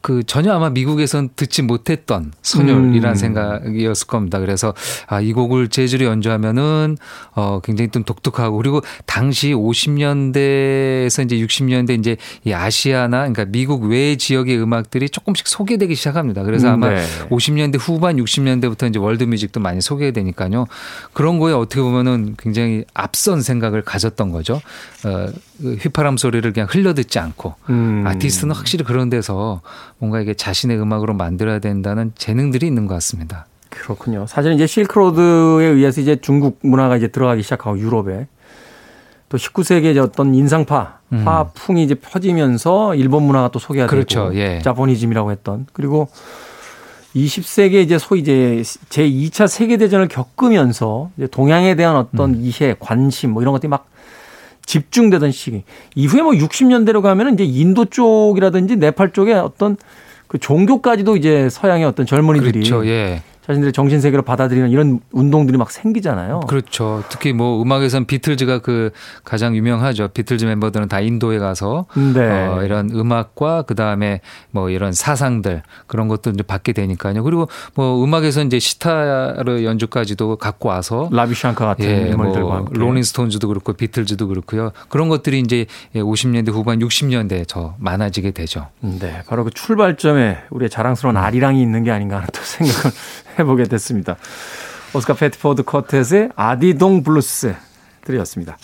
그 0.02 0.24
전혀 0.24 0.54
아마 0.54 0.70
미국에선 0.70 1.30
듣지 1.36 1.62
못했던 1.62 2.32
선율이라는 2.42 3.10
음. 3.10 3.16
생각이었을 3.16 4.08
겁니다. 4.08 4.40
그래서 4.40 4.74
아, 5.08 5.22
이 5.22 5.34
곡을 5.34 5.70
재즈로 5.70 6.06
연주하면은 6.06 6.98
어 7.34 7.60
굉장히 7.64 7.92
좀 7.92 8.04
독특하고 8.04 8.58
그리고 8.58 8.82
당시 9.06 9.54
50년대에서 9.54 11.26
이제 11.26 11.38
60년대 11.38 12.00
이제 12.00 12.18
이 12.44 12.54
아시아나 12.54 13.18
그러니까 13.20 13.46
미국 13.46 13.84
외 13.84 14.16
지역의 14.16 14.62
음악들이 14.62 15.10
조금씩 15.10 15.48
소개되기 15.48 15.96
시작합니다. 15.96 16.44
그래서 16.44 16.70
아마 16.70 16.90
네. 16.90 17.06
50년대 17.30 17.78
후반 17.80 18.18
60년대부터 18.18 18.90
이제 18.90 19.00
월드 19.00 19.24
뮤직도 19.24 19.60
많이 19.60 19.82
소개되니까요. 19.82 20.66
그런 21.14 21.40
거에 21.40 21.54
어떻게 21.54 21.82
보면은 21.82 22.36
굉장히 22.38 22.86
앞선 22.94 23.42
생각을 23.42 23.82
가졌던 23.82 24.32
거죠. 24.32 24.62
어그 25.04 25.34
휘파람 25.62 26.18
소리를 26.18 26.52
그냥 26.54 26.68
흘려 26.70 26.94
듣지 26.94 27.20
않고 27.20 27.56
음. 27.70 28.04
아티스트는 28.06 28.54
확실히 28.56 28.84
그런 28.84 29.10
데서 29.10 29.62
뭔가 29.98 30.20
이게 30.20 30.34
자신의 30.34 30.80
음악으로 30.80 31.14
만들어야 31.14 31.60
된다는 31.60 32.12
재능들이 32.16 32.68
있는 32.68 32.88
것 32.88 32.94
같습니다. 32.96 33.46
그렇군요. 33.70 34.26
사실 34.28 34.54
이제 34.54 34.68
실크로드에 34.68 35.66
의해서 35.66 36.02
이제 36.02 36.16
중국 36.18 36.60
문화가 36.62 36.98
이제 36.98 37.08
들어가기 37.08 37.44
시작하고 37.44 37.80
유럽에 37.80 38.28
또 39.28 39.38
19세기의 39.38 39.98
어떤 39.98 40.36
인상파, 40.36 41.00
음. 41.14 41.28
화풍이 41.28 41.84
이제 41.84 41.96
퍼지면서 41.96 42.96
일본 42.96 43.24
문화가 43.24 43.50
또 43.50 43.60
소개가 43.60 43.88
그렇죠. 43.88 44.30
되고 44.30 44.36
예. 44.36 44.62
자포니즘이라고 44.62 45.32
했던 45.32 45.66
그리고 45.74 46.10
20세기에 47.16 47.84
이제 47.84 47.98
소위 47.98 48.20
이제 48.20 48.62
제 48.90 49.10
2차 49.10 49.48
세계 49.48 49.78
대전을 49.78 50.10
겪으면서 50.10 51.12
이제 51.18 51.28
동양에 51.28 51.76
대한 51.76 51.96
어떤 51.96 52.36
음. 52.36 52.42
이해, 52.42 52.76
관심 52.80 53.32
뭐 53.32 53.42
이런 53.42 53.54
것들이 53.54 53.70
막 53.70 53.88
집중되던 54.66 55.32
시기. 55.32 55.64
이후에 55.96 56.22
뭐 56.22 56.34
60년대로 56.34 57.02
가면은 57.02 57.34
이제 57.36 57.44
인도 57.44 57.86
쪽이라든지 57.86 58.78
네팔 58.78 59.12
쪽에 59.14 59.34
어떤 59.34 59.78
그 60.28 60.40
종교까지도 60.40 61.18
이제 61.18 61.50
서양의 61.50 61.86
어떤 61.86 62.06
젊은이들이 62.06 62.52
그렇죠. 62.52 62.86
예. 62.88 63.22
자신들의 63.46 63.74
정신 63.74 64.02
세계로 64.02 64.24
받아들이는 64.24 64.70
이런 64.70 65.00
운동들이 65.12 65.58
막 65.58 65.70
생기잖아요. 65.70 66.42
그렇죠. 66.42 67.04
특히 67.10 67.32
뭐 67.32 67.62
음악에선 67.62 68.06
비틀즈가 68.06 68.60
그 68.60 68.90
가장 69.24 69.56
유명하죠. 69.56 70.08
비틀즈 70.08 70.46
멤버들은 70.46 70.88
다 70.88 71.00
인도에 71.00 71.38
가서 71.38 71.86
네. 71.96 72.48
어, 72.48 72.64
이런 72.64 72.90
음악과 72.90 73.64
그 73.64 73.76
다음에 73.76 74.22
뭐 74.50 74.72
이런 74.72 74.94
사상들 74.94 75.62
그런 75.86 76.08
것도 76.08 76.32
이제 76.32 76.42
받게 76.42 76.74
되니까요. 76.74 77.24
그리고 77.24 77.48
뭐 77.76 78.04
음악에서 78.04 78.42
이제 78.42 78.58
시타르 78.58 79.64
연주까지도 79.64 80.38
갖고 80.38 80.70
와서 80.70 81.10
라비샹카 81.12 81.66
같은 81.66 81.86
예, 81.86 82.10
인물들과 82.10 82.60
뭐 82.60 82.68
로닝스톤즈도 82.72 83.48
그렇고 83.48 83.74
비틀즈도 83.74 84.28
그렇고요. 84.28 84.72
그런 84.90 85.08
것들이 85.08 85.40
이제 85.40 85.68
50년대 85.94 86.52
후반 86.52 86.80
60년대에 86.80 87.48
더 87.48 87.76
많아지게 87.78 88.32
되죠. 88.32 88.70
네, 88.80 89.22
바로 89.28 89.44
그 89.44 89.52
출발점에 89.52 90.46
우리의 90.50 90.72
자랑스러운 90.72 91.16
아리랑이 91.16 91.62
있는 91.62 91.84
게 91.84 91.92
아닌가 91.92 92.16
하는 92.16 92.28
또 92.34 92.42
생각을 92.44 92.92
해보게 93.40 93.64
됐습니다. 93.66 94.18
오스카 94.94 95.14
페티포드 95.14 95.64
커텟의 95.64 96.32
아디동 96.36 97.04
블루스 97.04 97.56
들으셨습니다. 98.06 98.58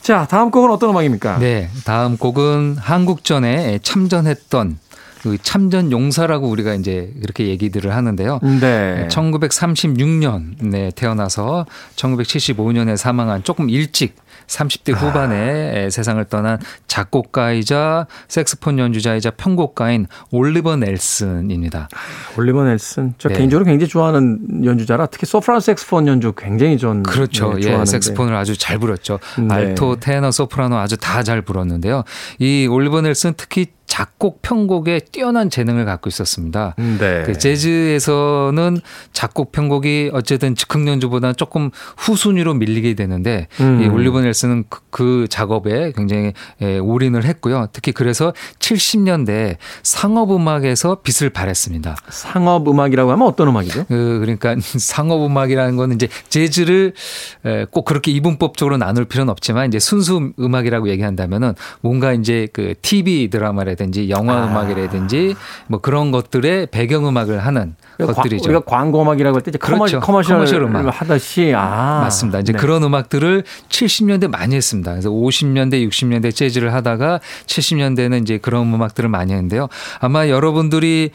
자, 0.00 0.26
다음 0.28 0.50
곡은 0.50 0.70
어떤 0.70 0.90
음악입니까? 0.90 1.38
네, 1.38 1.70
다음 1.84 2.16
곡은 2.16 2.76
한국전에 2.78 3.78
참전했던 3.82 4.78
그 5.22 5.38
참전 5.40 5.90
용사라고 5.90 6.50
우리가 6.50 6.74
이제 6.74 7.10
그렇게 7.22 7.46
얘기들을 7.46 7.94
하는데요. 7.94 8.40
네. 8.60 9.08
1936년에 9.10 10.94
태어나서 10.94 11.64
1975년에 11.96 12.98
사망한 12.98 13.42
조금 13.42 13.70
일찍 13.70 14.16
30대 14.46 14.94
후반에 14.94 15.86
아. 15.86 15.90
세상을 15.90 16.24
떠난 16.26 16.58
작곡가이자 16.86 18.06
색스폰 18.28 18.78
연주자이자 18.78 19.30
편곡가인 19.32 20.06
올리버 20.30 20.76
넬슨입니다. 20.76 21.88
올리버 22.38 22.64
넬슨, 22.64 23.14
저 23.18 23.28
네. 23.28 23.36
개인적으로 23.36 23.64
굉장히 23.64 23.88
좋아하는 23.88 24.64
연주자라 24.64 25.06
특히 25.06 25.26
소프라노 25.26 25.60
색스폰 25.60 26.06
연주 26.06 26.32
굉장히 26.36 26.78
전 26.78 27.02
그렇죠. 27.02 27.54
네, 27.54 27.80
예, 27.80 27.84
색스폰을 27.84 28.36
아주 28.36 28.56
잘 28.56 28.78
불었죠. 28.78 29.18
네. 29.38 29.52
알토, 29.52 29.96
테너, 29.96 30.30
소프라노 30.30 30.76
아주 30.76 30.96
다 30.96 31.24
잘 31.24 31.42
불었는데요. 31.42 32.04
이 32.38 32.68
올리버 32.70 33.00
넬슨 33.00 33.34
특히 33.36 33.66
작곡 33.94 34.42
편곡에 34.42 35.02
뛰어난 35.12 35.50
재능을 35.50 35.84
갖고 35.84 36.08
있었습니다. 36.08 36.74
네. 36.98 37.22
그 37.24 37.38
재즈에서는 37.38 38.78
작곡 39.12 39.52
편곡이 39.52 40.10
어쨌든 40.12 40.56
즉흥 40.56 40.88
연주보다는 40.88 41.36
조금 41.36 41.70
후순위로 41.98 42.54
밀리게 42.54 42.94
되는데 42.94 43.46
음. 43.60 43.80
이 43.80 43.86
올리버 43.86 44.22
넬슨은 44.22 44.64
그, 44.68 44.80
그 44.90 45.26
작업에 45.30 45.92
굉장히 45.92 46.32
예, 46.60 46.78
올인을 46.78 47.24
했고요. 47.24 47.68
특히 47.72 47.92
그래서 47.92 48.32
70년대 48.58 49.58
상업 49.84 50.32
음악에서 50.32 50.98
빛을 51.04 51.30
발했습니다. 51.30 51.94
상업 52.08 52.68
음악이라고 52.68 53.12
하면 53.12 53.28
어떤 53.28 53.46
음악이죠? 53.46 53.84
그 53.86 54.18
그러니까 54.18 54.56
상업 54.76 55.24
음악이라는 55.24 55.76
거는 55.76 55.94
이제 55.94 56.08
재즈를 56.30 56.94
꼭 57.70 57.84
그렇게 57.84 58.10
이분법적으로 58.10 58.76
나눌 58.76 59.04
필요는 59.04 59.30
없지만 59.30 59.68
이제 59.68 59.78
순수 59.78 60.32
음악이라고 60.40 60.88
얘기한다면은 60.88 61.54
뭔가 61.80 62.12
이제 62.12 62.48
그 62.52 62.74
TV 62.82 63.30
드라마를 63.30 63.70
음악이라든지 63.84 64.10
영화 64.10 64.34
아. 64.34 64.46
음악이라든지 64.46 65.34
뭐 65.66 65.80
그런 65.80 66.10
것들의 66.10 66.68
배경 66.70 67.06
음악을 67.06 67.38
하는 67.38 67.74
그러니까 67.96 68.22
것들이죠. 68.22 68.50
우리가 68.50 68.64
광고 68.64 69.02
음악이라고 69.02 69.36
할때 69.36 69.50
그렇죠. 69.52 70.00
commercial, 70.00 70.00
commercial 70.00 70.62
음악 70.62 71.00
하듯이 71.00 71.52
아. 71.54 72.00
맞습니다. 72.02 72.40
이제 72.40 72.52
네. 72.52 72.58
그런 72.58 72.82
음악들을 72.82 73.44
70년대 73.68 74.28
많이 74.28 74.56
했습니다. 74.56 74.92
그래서 74.92 75.10
50년대, 75.10 75.88
60년대 75.88 76.34
재즈를 76.34 76.72
하다가 76.74 77.20
70년대는 77.46 78.22
이제 78.22 78.38
그런 78.38 78.72
음악들을 78.72 79.08
많이 79.08 79.32
했는데요. 79.32 79.68
아마 80.00 80.28
여러분들이 80.28 81.10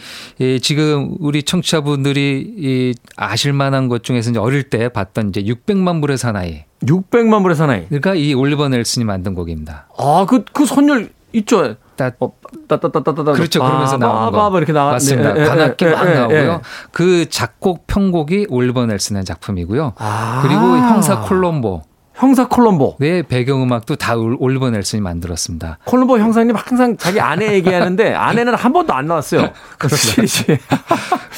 지금 0.61 1.15
우리 1.19 1.43
청취자분들이 1.43 2.95
아실 3.17 3.53
만한 3.53 3.87
것 3.87 4.03
중에서 4.03 4.31
이제 4.31 4.39
어릴 4.39 4.63
때 4.63 4.89
봤던 4.89 5.29
이제 5.29 5.41
600만 5.41 6.01
불의 6.01 6.17
사나이. 6.17 6.63
600만 6.83 7.41
불의 7.41 7.55
사나이. 7.55 7.85
그러니까 7.87 8.15
이 8.15 8.33
올리버 8.33 8.69
넬슨이 8.69 9.03
만든 9.03 9.33
곡입니다. 9.33 9.87
아, 9.97 10.25
그, 10.29 10.43
그 10.53 10.65
선율 10.65 11.11
있죠. 11.33 11.75
따, 11.99 12.11
어, 12.21 12.31
따따따따따 12.69 13.33
그렇죠. 13.33 13.61
그러면서 13.61 13.97
나오는 13.97 14.31
거. 14.31 14.57
이렇게 14.57 14.71
나와 14.71 14.93
맞습니다. 14.93 15.33
네, 15.33 15.43
관악기 15.43 15.83
네, 15.83 15.91
막 15.91 16.05
네, 16.05 16.13
나오고요. 16.15 16.61
그 16.91 17.29
작곡 17.29 17.87
편곡이 17.87 18.47
올리버 18.49 18.85
넬슨의 18.85 19.25
작품이고요. 19.25 19.93
아. 19.97 20.39
그리고 20.41 20.61
형사 20.61 21.19
콜롬보. 21.19 21.81
형사 22.15 22.47
콜롬보. 22.47 22.97
네, 22.99 23.21
배경음악도 23.21 23.97
다 23.97 24.15
올리버 24.15 24.69
넬슨이 24.69 25.01
만들었습니다. 25.01 25.79
콜롬보 25.83 26.19
형사님 26.19 26.55
항상 26.55 26.95
자기 26.95 27.19
아내 27.19 27.53
얘기하는데 27.53 28.13
아내는 28.13 28.55
한 28.55 28.71
번도 28.71 28.93
안 28.93 29.07
나왔어요. 29.07 29.49
그 29.77 29.89
시리즈. 29.89 30.45
그, 30.47 30.57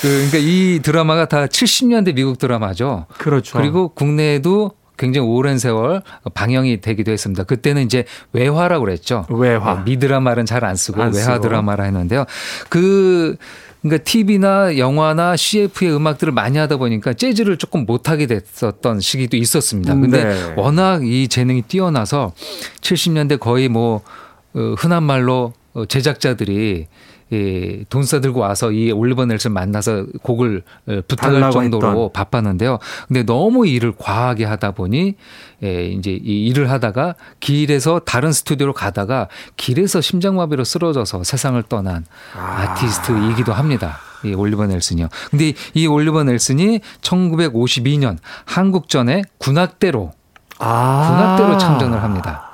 그러니까 0.01 0.37
이 0.39 0.79
드라마가 0.83 1.25
다 1.27 1.47
70년대 1.47 2.13
미국 2.15 2.37
드라마죠. 2.37 3.07
그렇죠. 3.17 3.57
그리고 3.57 3.89
국내에도 3.89 4.71
굉장히 5.01 5.27
오랜 5.27 5.57
세월 5.57 6.03
방영이 6.35 6.79
되기도 6.79 7.11
했습니다. 7.11 7.43
그때는 7.43 7.83
이제 7.83 8.05
외화라고 8.33 8.85
그랬죠. 8.85 9.25
외화. 9.29 9.77
네, 9.77 9.81
미드라 9.83 10.19
말은 10.19 10.45
잘 10.45 10.61
안 10.61 10.75
쓰고 10.75 11.01
안 11.01 11.11
외화 11.11 11.39
드라마라 11.39 11.85
했는데요. 11.85 12.25
그 12.69 13.35
그러니까 13.81 14.03
TV나 14.03 14.77
영화나 14.77 15.35
CF의 15.35 15.95
음악들을 15.95 16.31
많이 16.33 16.59
하다 16.59 16.77
보니까 16.77 17.13
재즈를 17.13 17.57
조금 17.57 17.87
못하게 17.87 18.27
됐었던 18.27 18.99
시기도 18.99 19.37
있었습니다. 19.37 19.95
근데 19.95 20.23
네. 20.23 20.53
워낙 20.55 21.03
이 21.03 21.27
재능이 21.27 21.63
뛰어나서 21.63 22.33
70년대 22.81 23.39
거의 23.39 23.69
뭐 23.69 24.01
어, 24.53 24.75
흔한 24.77 25.01
말로 25.01 25.53
어, 25.73 25.85
제작자들이 25.85 26.87
예, 27.33 27.83
돈 27.89 28.03
싸 28.03 28.19
들고 28.19 28.39
와서 28.41 28.71
이 28.71 28.91
올리버 28.91 29.25
넬슨 29.25 29.53
만나서 29.53 30.05
곡을 30.21 30.63
어, 30.87 30.99
부탁할 31.07 31.51
정도로 31.51 31.87
했던. 31.87 32.09
바빴는데요. 32.13 32.79
근데 33.07 33.23
너무 33.23 33.65
일을 33.67 33.93
과하게 33.97 34.45
하다 34.45 34.71
보니 34.71 35.15
예, 35.63 35.85
이제 35.85 36.11
이 36.11 36.47
일을 36.47 36.69
하다가 36.69 37.15
길에서 37.39 37.99
다른 37.99 38.31
스튜디오로 38.31 38.73
가다가 38.73 39.27
길에서 39.55 40.01
심장마비로 40.01 40.63
쓰러져서 40.63 41.23
세상을 41.23 41.61
떠난 41.69 42.05
아. 42.35 42.61
아티스트이기도 42.73 43.53
합니다. 43.53 43.99
이 44.23 44.33
올리버 44.33 44.67
넬슨이요. 44.67 45.07
근데 45.31 45.53
이 45.73 45.87
올리버 45.87 46.23
넬슨이 46.25 46.81
1952년 47.01 48.17
한국전에 48.45 49.23
군악대로 49.37 50.11
아. 50.59 51.07
군악대로 51.37 51.57
참전을 51.57 52.03
합니다. 52.03 52.51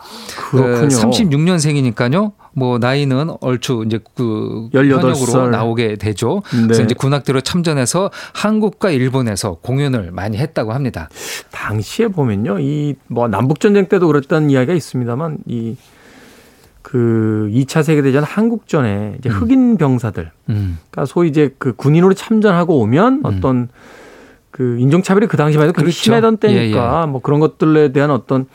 그렇군요. 0.51 0.87
36년생이니까요. 0.87 2.31
뭐 2.57 2.79
나이는 2.79 3.35
얼추 3.39 3.83
이제 3.85 3.99
그 4.15 4.69
현역으로 4.73 5.49
나오게 5.49 5.97
되죠. 5.97 6.41
네. 6.53 6.63
그래서 6.63 6.83
이제 6.83 6.95
군악대로 6.95 7.41
참전해서 7.41 8.09
한국과 8.33 8.89
일본에서 8.89 9.59
공연을 9.61 10.11
많이 10.11 10.37
했다고 10.37 10.73
합니다. 10.73 11.07
당시에 11.51 12.07
보면요. 12.07 12.59
이 12.59 12.95
뭐 13.07 13.27
남북 13.27 13.59
전쟁 13.59 13.87
때도 13.87 14.07
그랬던 14.07 14.49
이야기가 14.49 14.73
있습니다만 14.73 15.39
이그 15.45 15.77
2차 17.51 17.83
세계대전 17.83 18.23
한국전에 18.23 19.15
이제 19.19 19.29
음. 19.29 19.35
흑인 19.35 19.77
병사들, 19.77 20.31
음. 20.49 20.77
그러니까 20.89 21.05
소위 21.05 21.29
이제 21.29 21.53
그 21.57 21.73
군인으로 21.75 22.13
참전하고 22.13 22.79
오면 22.79 23.13
음. 23.13 23.21
어떤 23.25 23.69
그 24.51 24.77
인종차별이 24.79 25.27
그 25.27 25.37
당시만 25.37 25.67
해도 25.67 25.73
그렇죠. 25.73 25.91
심하던 25.91 26.37
때니까 26.37 26.97
예, 26.97 27.01
예. 27.01 27.05
뭐 27.11 27.21
그런 27.21 27.39
것들에 27.39 27.91
대한 27.91 28.11
어떤 28.11 28.47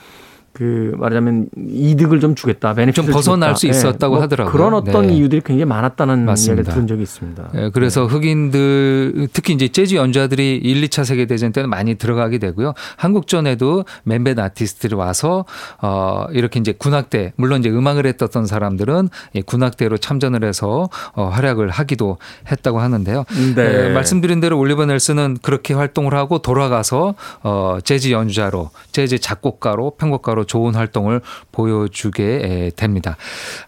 그 0.52 0.92
말하자면 0.98 1.48
이득을 1.56 2.20
좀 2.20 2.34
주겠다, 2.34 2.74
좀 2.92 3.06
벗어날 3.06 3.54
주겠다. 3.54 3.54
수 3.54 3.66
있었다고 3.66 4.14
네. 4.14 4.16
뭐 4.16 4.22
하더라고요. 4.22 4.52
그런 4.52 4.74
어떤 4.74 5.06
네. 5.06 5.14
이유들이 5.14 5.40
굉장히 5.40 5.64
많았다는 5.64 6.26
맞습니다. 6.26 6.52
이야기를 6.52 6.74
들은 6.74 6.86
적이 6.86 7.02
있습니다. 7.02 7.48
네. 7.54 7.70
그래서 7.70 8.06
네. 8.06 8.12
흑인들 8.12 9.28
특히 9.32 9.54
이제 9.54 9.68
재즈 9.68 9.94
연주자들이 9.94 10.56
1, 10.56 10.82
2차 10.82 11.04
세계 11.04 11.24
대전 11.24 11.52
때는 11.52 11.70
많이 11.70 11.94
들어가게 11.94 12.36
되고요. 12.38 12.74
한국전에도 12.96 13.86
맨벳 14.04 14.38
아티스트들이 14.38 14.94
와서 14.94 15.46
어 15.80 16.26
이렇게 16.32 16.60
이제 16.60 16.72
군악대 16.72 17.32
물론 17.36 17.60
이제 17.60 17.70
음악을 17.70 18.06
했던 18.06 18.44
사람들은 18.44 19.08
군악대로 19.46 19.96
참전을 19.96 20.44
해서 20.44 20.90
어 21.14 21.28
활약을 21.28 21.70
하기도 21.70 22.18
했다고 22.50 22.80
하는데요. 22.80 23.24
네. 23.56 23.92
말씀드린 23.94 24.40
대로 24.40 24.58
올리버 24.58 24.84
넬슨은 24.84 25.38
그렇게 25.40 25.72
활동을 25.72 26.14
하고 26.14 26.40
돌아가서 26.40 27.14
어 27.42 27.78
재즈 27.82 28.10
연주자로 28.10 28.70
재즈 28.92 29.18
작곡가로 29.18 29.92
편곡가로 29.96 30.41
정말로 30.42 30.44
좋은 30.44 30.74
활동을 30.74 31.20
보여주게 31.50 32.72
됩니다. 32.76 33.16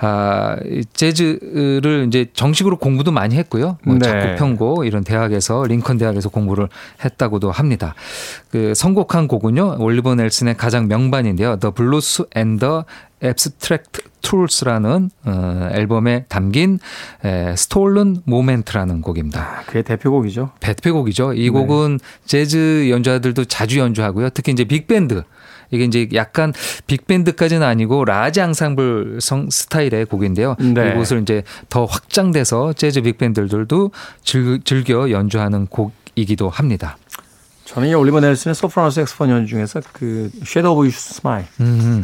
아, 0.01 0.57
재즈를 0.93 2.07
이제 2.09 2.27
정식으로 2.33 2.77
공부도 2.77 3.11
많이 3.13 3.37
했고요. 3.37 3.79
뭐 3.85 3.97
네. 3.97 4.05
작곡 4.05 4.37
편곡 4.37 4.87
이런 4.87 5.05
대학에서 5.05 5.65
링컨 5.65 5.99
대학에서 5.99 6.29
공부를 6.29 6.69
했다고도 7.05 7.51
합니다. 7.51 7.95
그 8.51 8.75
선곡한 8.75 9.29
곡은요. 9.29 9.77
올리버 9.79 10.15
넬슨의 10.17 10.57
가장 10.57 10.89
명반인데요. 10.89 11.59
The 11.59 11.73
Blues 11.75 12.23
and 12.37 12.61
the 12.65 12.83
Abstract 13.23 14.03
Truth라는 14.21 15.11
어, 15.25 15.69
앨범에 15.73 16.27
담긴 16.29 16.79
에, 17.25 17.53
Stolen 17.53 18.23
Moment라는 18.29 19.01
곡입니다. 19.01 19.41
아, 19.41 19.63
그게 19.65 19.81
대표곡이죠. 19.83 20.51
대표곡이죠. 20.61 21.33
이 21.33 21.45
네. 21.45 21.49
곡은 21.49 21.99
네. 21.99 22.05
재즈 22.27 22.91
연주자들도 22.91 23.47
자주 23.47 23.79
연주하고요. 23.79 24.31
특히 24.31 24.53
이제 24.53 24.65
빅밴드 24.65 25.23
이게 25.70 25.85
이제 25.85 26.09
약간 26.14 26.53
빅밴드까지는 26.87 27.66
아니고 27.66 28.05
large 28.05 28.40
앙상블 28.40 29.18
성 29.20 29.48
스타일의 29.50 30.07
곡인데요. 30.07 30.57
네. 30.59 30.90
이 30.90 30.95
곡을 30.95 31.23
이제 31.22 31.42
더 31.68 31.85
확장돼서 31.85 32.72
재즈 32.72 33.03
빅밴드들도 33.03 33.90
즐, 34.22 34.61
즐겨 34.64 35.11
연주하는 35.11 35.66
곡 35.66 35.92
곡이기도 36.14 36.48
합니다. 36.48 36.96
저는 37.64 37.88
이 37.88 37.94
올리버 37.94 38.20
넬슨의 38.20 38.55
소프라노 38.55 38.90
색스폰 38.90 39.31
연 39.31 39.46
중에서 39.46 39.81
그 39.92 40.31
of 40.57 40.68
You 40.68 40.88
Smile 40.88 41.46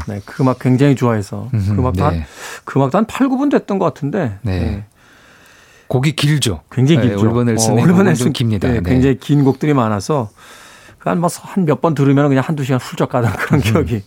네, 0.09 0.21
그 0.25 0.43
음악 0.43 0.59
굉장히 0.59 0.97
좋아해서 0.97 1.49
그 1.51 1.73
음악도 1.73 2.09
네. 2.11 2.19
한, 2.19 2.25
그 2.65 2.79
음악도 2.79 2.99
한 2.99 3.05
8, 3.05 3.29
9분 3.29 3.51
됐던 3.51 3.79
것 3.79 3.85
같은데 3.85 4.39
네. 4.43 4.61
네. 4.61 4.85
곡이 5.87 6.13
길죠. 6.13 6.63
굉장히 6.71 7.01
네, 7.01 7.09
길죠. 7.09 7.25
올리버 7.25 7.45
넬슨 7.45 7.73
어, 7.73 7.83
올리버 7.83 8.03
넬슨 8.05 8.33
깁니다. 8.33 8.69
네, 8.69 8.81
네, 8.81 8.91
굉장히 8.91 9.19
긴 9.19 9.45
곡들이 9.45 9.75
많아서 9.75 10.31
한 11.01 11.19
몇 11.21 11.81
번 11.81 11.95
들으면 11.95 12.29
그냥 12.29 12.45
한두 12.47 12.63
시간 12.65 12.79
훌쩍 12.81 13.09
가던 13.11 13.33
그런 13.37 13.61
음. 13.61 13.63
기억이 13.63 14.03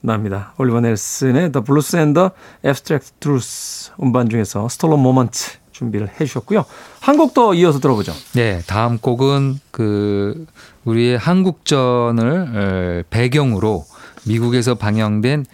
납니다. 0.00 0.52
올리버 0.58 0.80
넬슨의 0.80 1.52
The 1.52 1.64
Blues 1.64 1.96
and 1.96 2.18
the 2.18 2.30
Abstract 2.64 3.12
Truth 3.20 3.92
음반 4.02 4.28
중에서 4.28 4.66
Stolen 4.66 5.00
Moment 5.00 5.58
준비를 5.72 6.08
해 6.08 6.24
주셨고요. 6.24 6.64
한 7.00 7.16
곡 7.16 7.34
더 7.34 7.52
이어서 7.54 7.78
들어보죠. 7.80 8.12
네, 8.34 8.60
다음 8.66 8.98
곡은 8.98 9.60
그 9.70 10.46
우리의 10.84 11.18
한국전을 11.18 13.04
배경으로 13.10 13.84
미국에서 14.26 14.74
방영된 14.76 15.44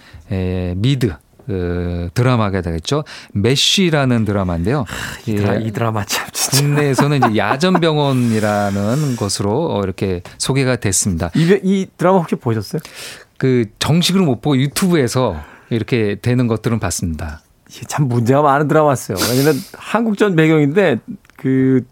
미드 0.77 1.15
그 1.51 2.11
드라마가 2.15 2.61
되겠죠. 2.61 3.03
메쉬라는 3.33 4.25
드라마인데요. 4.25 4.85
이, 5.27 5.35
드라, 5.35 5.57
이 5.57 5.73
드라마 5.73 6.05
참 6.05 6.29
진짜. 6.33 6.63
국내에서는 6.63 7.17
이제 7.17 7.37
야전병원이라는 7.39 9.17
것으로 9.17 9.81
이렇게 9.83 10.23
소개가 10.39 10.77
됐습니다. 10.77 11.33
이, 11.35 11.59
이 11.65 11.89
드라마 11.97 12.19
혹시 12.19 12.37
보셨어요? 12.37 12.81
그 13.37 13.65
정식으로 13.81 14.25
못 14.25 14.41
보고 14.41 14.57
유튜브에서 14.57 15.41
이렇게 15.71 16.19
되는 16.23 16.47
것들은 16.47 16.79
봤습니다. 16.79 17.41
참 17.89 18.07
문제가 18.07 18.43
많은 18.43 18.69
드라마였어요. 18.69 19.19
왜냐면 19.29 19.61
한국전 19.73 20.37
배경인데 20.37 21.01
그 21.37 21.85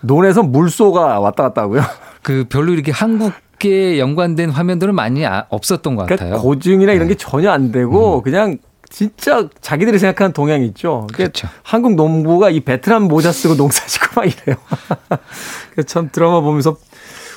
논에서 0.00 0.42
물소가 0.42 1.20
왔다 1.20 1.44
갔다 1.44 1.62
하고요. 1.62 1.82
그 2.22 2.46
별로 2.48 2.72
이렇게 2.72 2.90
한국에 2.90 4.00
연관된 4.00 4.50
화면들은 4.50 4.92
많이 4.92 5.24
아, 5.24 5.46
없었던 5.50 5.94
것 5.94 6.06
그러니까 6.06 6.16
같아요. 6.16 6.30
그러니까 6.30 6.42
고증이나 6.42 6.92
이런 6.94 7.06
게 7.06 7.14
전혀 7.14 7.52
안 7.52 7.70
되고 7.70 8.18
음. 8.18 8.22
그냥 8.22 8.58
진짜 8.94 9.48
자기들이 9.60 9.98
생각하는 9.98 10.32
동양이 10.32 10.66
있죠. 10.68 11.08
그렇죠. 11.12 11.48
한국 11.64 11.96
농부가 11.96 12.48
이 12.48 12.60
베트남 12.60 13.08
모자 13.08 13.32
쓰고 13.32 13.56
농사 13.56 13.84
짓고 13.88 14.06
막 14.14 14.24
이래요. 14.24 14.56
참 15.84 16.10
드라마 16.12 16.40
보면서 16.40 16.76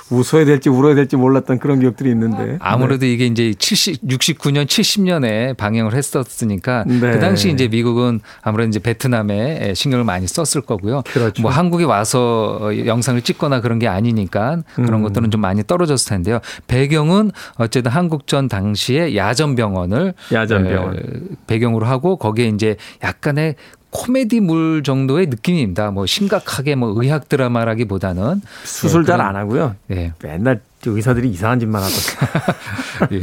웃어야 0.10 0.46
될지 0.46 0.70
울어야 0.70 0.96
될지 0.96 1.16
몰랐던 1.16 1.60
그런 1.60 1.80
기억들이 1.80 2.10
있는데. 2.12 2.58
아무래도 2.60 3.02
네. 3.02 3.12
이게 3.12 3.26
이제 3.26 3.54
70, 3.58 4.08
69년, 4.08 4.66
70년에 4.66 5.58
방영을 5.58 5.94
했었으니까 5.94 6.84
네. 6.88 7.00
그 7.00 7.20
당시 7.20 7.52
이제 7.52 7.68
미국은 7.68 8.20
아무래도 8.42 8.70
이제 8.70 8.80
베트남에 8.80 9.74
신경을 9.74 10.06
많이 10.06 10.28
썼을 10.28 10.66
거고요. 10.66 11.04
그렇죠. 11.06 11.42
뭐 11.42 11.52
한국에 11.52 11.84
와서 11.84 12.72
영상을 12.86 13.22
찍거나 13.22 13.62
그런 13.62 13.80
게 13.80 13.88
아니니까 13.88 14.62
그런 14.76 14.96
음. 14.96 15.04
것들은 15.04 15.32
좀 15.32 15.42
많이 15.42 15.64
떨어졌을 15.64 16.10
텐데요. 16.10 16.40
배경은 16.68 17.32
어쨌든 17.56 17.92
한국전 17.92 18.48
당시에 18.48 19.16
야전병원을 19.16 20.14
야전병원. 20.32 21.38
배경으로 21.48 21.86
하고 21.86 22.18
거기에 22.18 22.48
이제 22.48 22.78
약간의 23.04 23.56
코미디물 23.92 24.84
정도의 24.84 25.28
느낌입니다. 25.28 25.92
뭐 25.92 26.06
심각하게 26.06 26.76
뭐 26.76 26.94
의학 27.02 27.30
드라마라기보다는 27.30 28.42
수술 28.64 29.04
네, 29.04 29.08
잘안 29.08 29.36
하고요. 29.36 29.76
네. 29.88 30.14
맨날 30.22 30.62
의사들이 30.92 31.30
이상한 31.30 31.60
짓만 31.60 31.82
하거든요. 31.84 33.10
예. 33.14 33.20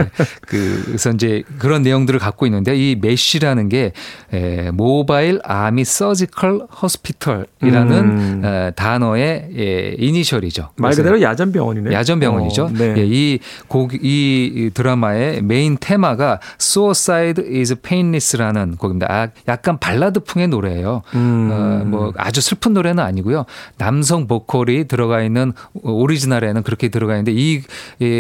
그, 0.47 0.83
그래서 0.87 1.11
이제 1.11 1.43
그런 1.59 1.83
내용들을 1.83 2.19
갖고 2.19 2.47
있는데 2.47 2.77
이 2.77 2.97
MASH라는 3.01 3.69
게 3.69 3.93
에, 4.33 4.71
Mobile 4.71 5.41
Army 5.45 5.85
Surgical 5.85 6.67
Hospital이라는 6.83 7.93
음. 7.99 8.43
에, 8.45 8.71
단어의 8.73 9.49
예, 9.57 9.97
이니셜이죠. 9.99 10.71
말 10.77 10.95
그대로 10.95 11.21
야전 11.21 11.53
병원이네. 11.53 11.93
야전 11.93 12.21
병원이죠. 12.21 12.65
어, 12.65 12.71
네. 12.73 12.95
예, 12.99 13.05
이 13.07 13.39
곡, 13.69 13.93
이 13.95 14.71
드라마의 14.75 15.43
메인 15.43 15.77
테마가 15.79 16.41
Suicide 16.61 17.45
is 17.59 17.75
Painless라는 17.81 18.77
곡입니다. 18.77 19.07
아, 19.11 19.29
약간 19.49 19.79
발라드풍의 19.79 20.49
노래예요. 20.49 21.03
음. 21.15 21.49
어, 21.53 21.85
뭐 21.85 22.13
아주 22.17 22.41
슬픈 22.41 22.73
노래는 22.75 23.03
아니고요. 23.03 23.45
남성 23.79 24.27
보컬이 24.27 24.87
들어가 24.89 25.23
있는 25.23 25.53
오리지널에는 25.83 26.63
그렇게 26.63 26.89
들어가 26.89 27.15
있는데 27.15 27.33
이 27.33 27.54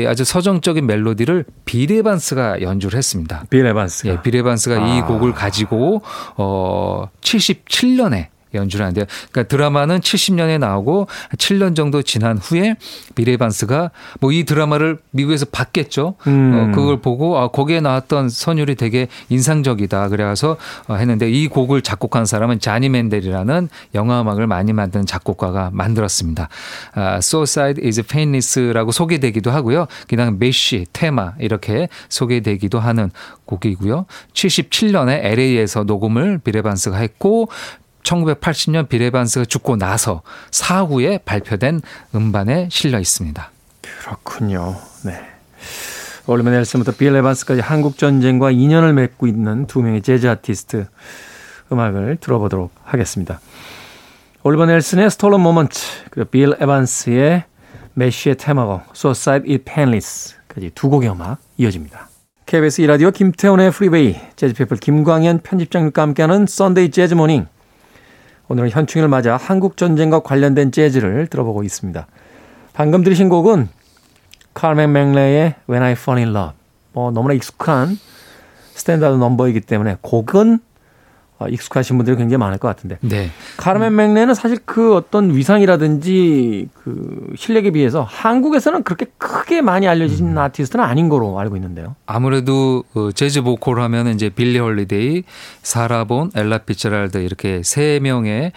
아주 0.08 0.24
서정적인 0.24 0.86
멜로디를 0.86 1.44
빌 1.64 1.92
에반스가 1.92 2.62
연주를 2.62 2.96
했습니다. 2.98 3.44
빌 3.50 3.66
에반스가. 3.66 4.12
예, 4.12 4.22
빌 4.22 4.36
에반스가 4.36 4.82
아. 4.82 4.96
이 4.96 5.00
곡을 5.02 5.32
가지고 5.32 6.02
어 6.36 7.08
77년에 7.20 8.33
연주를 8.54 8.84
하는데요. 8.84 9.06
그러니까 9.32 9.48
드라마는 9.48 10.00
70년에 10.00 10.58
나오고 10.58 11.08
7년 11.38 11.74
정도 11.74 12.02
지난 12.02 12.36
후에 12.36 12.76
빌 13.14 13.33
에반스가 13.33 13.90
뭐 14.20 14.34
이 14.34 14.44
드라마를 14.44 14.98
미국에서 15.12 15.46
봤겠죠. 15.46 16.16
음. 16.26 16.52
어, 16.54 16.74
그걸 16.74 17.00
보고 17.00 17.38
아, 17.38 17.48
거기에 17.48 17.80
나왔던 17.80 18.28
선율이 18.28 18.74
되게 18.74 19.06
인상적이다. 19.28 20.08
그래서 20.08 20.56
어, 20.88 20.94
했는데 20.94 21.30
이 21.30 21.46
곡을 21.46 21.82
작곡한 21.82 22.26
사람은 22.26 22.58
자니 22.58 22.88
맨델이라는 22.88 23.68
영화 23.94 24.20
음악을 24.20 24.48
많이 24.48 24.72
만든 24.72 25.06
작곡가가 25.06 25.70
만들었습니다. 25.72 26.48
아, 26.94 27.16
Suicide 27.18 27.86
is 27.86 28.02
Painless라고 28.02 28.90
소개되기도 28.90 29.52
하고요. 29.52 29.86
그냥 30.08 30.36
MASH, 30.38 30.86
테마 30.92 31.34
이렇게 31.38 31.88
소개되기도 32.08 32.80
하는 32.80 33.10
곡이고요. 33.46 34.06
77년에 34.32 35.20
LA에서 35.24 35.84
녹음을 35.84 36.38
빌 36.38 36.53
에반스가 36.53 36.96
했고 36.96 37.48
1980년 38.04 38.88
빌 38.88 39.03
에반스가 39.03 39.46
죽고 39.46 39.76
나서 39.76 40.22
사후에 40.50 41.18
발표된 41.18 41.80
음반에 42.14 42.68
실려 42.70 43.00
있습니다. 43.00 43.50
그렇군요. 43.82 44.76
네. 45.04 45.20
올리버 46.26 46.50
넬슨부터 46.50 46.92
빌 46.92 47.14
에반스까지 47.14 47.60
한국 47.60 47.98
전쟁과 47.98 48.50
인연을 48.50 48.94
맺고 48.94 49.26
있는 49.26 49.66
두 49.66 49.82
명의 49.82 50.00
재즈 50.00 50.26
아티스트 50.26 50.86
음악을 51.70 52.18
들어보도록 52.20 52.70
하겠습니다. 52.82 53.40
올리버 54.42 54.66
넬슨의 54.66 55.10
Stolen 55.10 55.40
Moment 55.40 55.78
그리고 56.10 56.30
빌 56.30 56.54
에반스의 56.60 57.44
MASH의 57.94 58.36
테마곡 58.36 58.82
Suicide 58.94 59.50
is 59.52 59.64
Painless까지 59.64 60.70
두 60.74 60.88
곡의 60.88 61.10
음악 61.10 61.38
이어집니다. 61.58 62.08
KBS 62.46 62.82
이라디오 62.82 63.10
김태훈의 63.10 63.70
프리웨이 63.70 64.16
재즈피플 64.36 64.76
김광현 64.78 65.40
편집장님과 65.40 66.02
함께하는 66.02 66.46
Sunday 66.46 66.90
재즈 66.90 67.14
Morning 67.14 67.46
오늘은 68.48 68.70
현충일을 68.70 69.08
맞아 69.08 69.36
한국 69.36 69.76
전쟁과 69.76 70.20
관련된 70.20 70.70
재즈를 70.70 71.28
들어보고 71.28 71.62
있습니다. 71.62 72.06
방금 72.72 73.02
들으신 73.02 73.28
곡은 73.28 73.68
칼맨 74.52 74.92
맥레의 74.92 75.54
When 75.68 75.82
I 75.82 75.92
Fall 75.92 76.22
in 76.22 76.36
Love. 76.36 76.56
뭐 76.92 77.10
너무나 77.10 77.34
익숙한 77.34 77.98
스탠다드 78.74 79.16
넘버이기 79.16 79.60
때문에 79.62 79.96
곡은 80.02 80.54
어, 80.54 80.73
익숙하신 81.48 81.96
분들이 81.96 82.16
굉장히 82.16 82.38
많을 82.38 82.58
것 82.58 82.68
같은데. 82.68 82.98
네. 83.00 83.30
카르멘 83.56 83.94
맥레는 83.94 84.34
사실 84.34 84.58
그 84.64 84.94
어떤 84.94 85.34
위상이라든지 85.34 86.68
그 86.74 87.32
실력에 87.36 87.70
비해서 87.70 88.02
한국에서는 88.02 88.82
그렇게 88.82 89.06
크게 89.18 89.62
많이 89.62 89.88
알려진 89.88 90.32
음. 90.32 90.38
아티스트는 90.38 90.84
아닌 90.84 91.08
거로 91.08 91.38
알고 91.38 91.56
있는데요. 91.56 91.96
아무래도 92.06 92.84
그 92.92 93.12
재즈 93.14 93.42
보컬 93.42 93.80
하면 93.80 94.08
이제 94.08 94.28
빌리 94.28 94.58
홀리데이, 94.58 95.24
사라 95.62 95.97
본, 95.97 96.32
엘라 96.34 96.58
피츠제럴드 96.58 97.18
이렇게 97.18 97.62
세 97.64 97.98
명의 98.02 98.52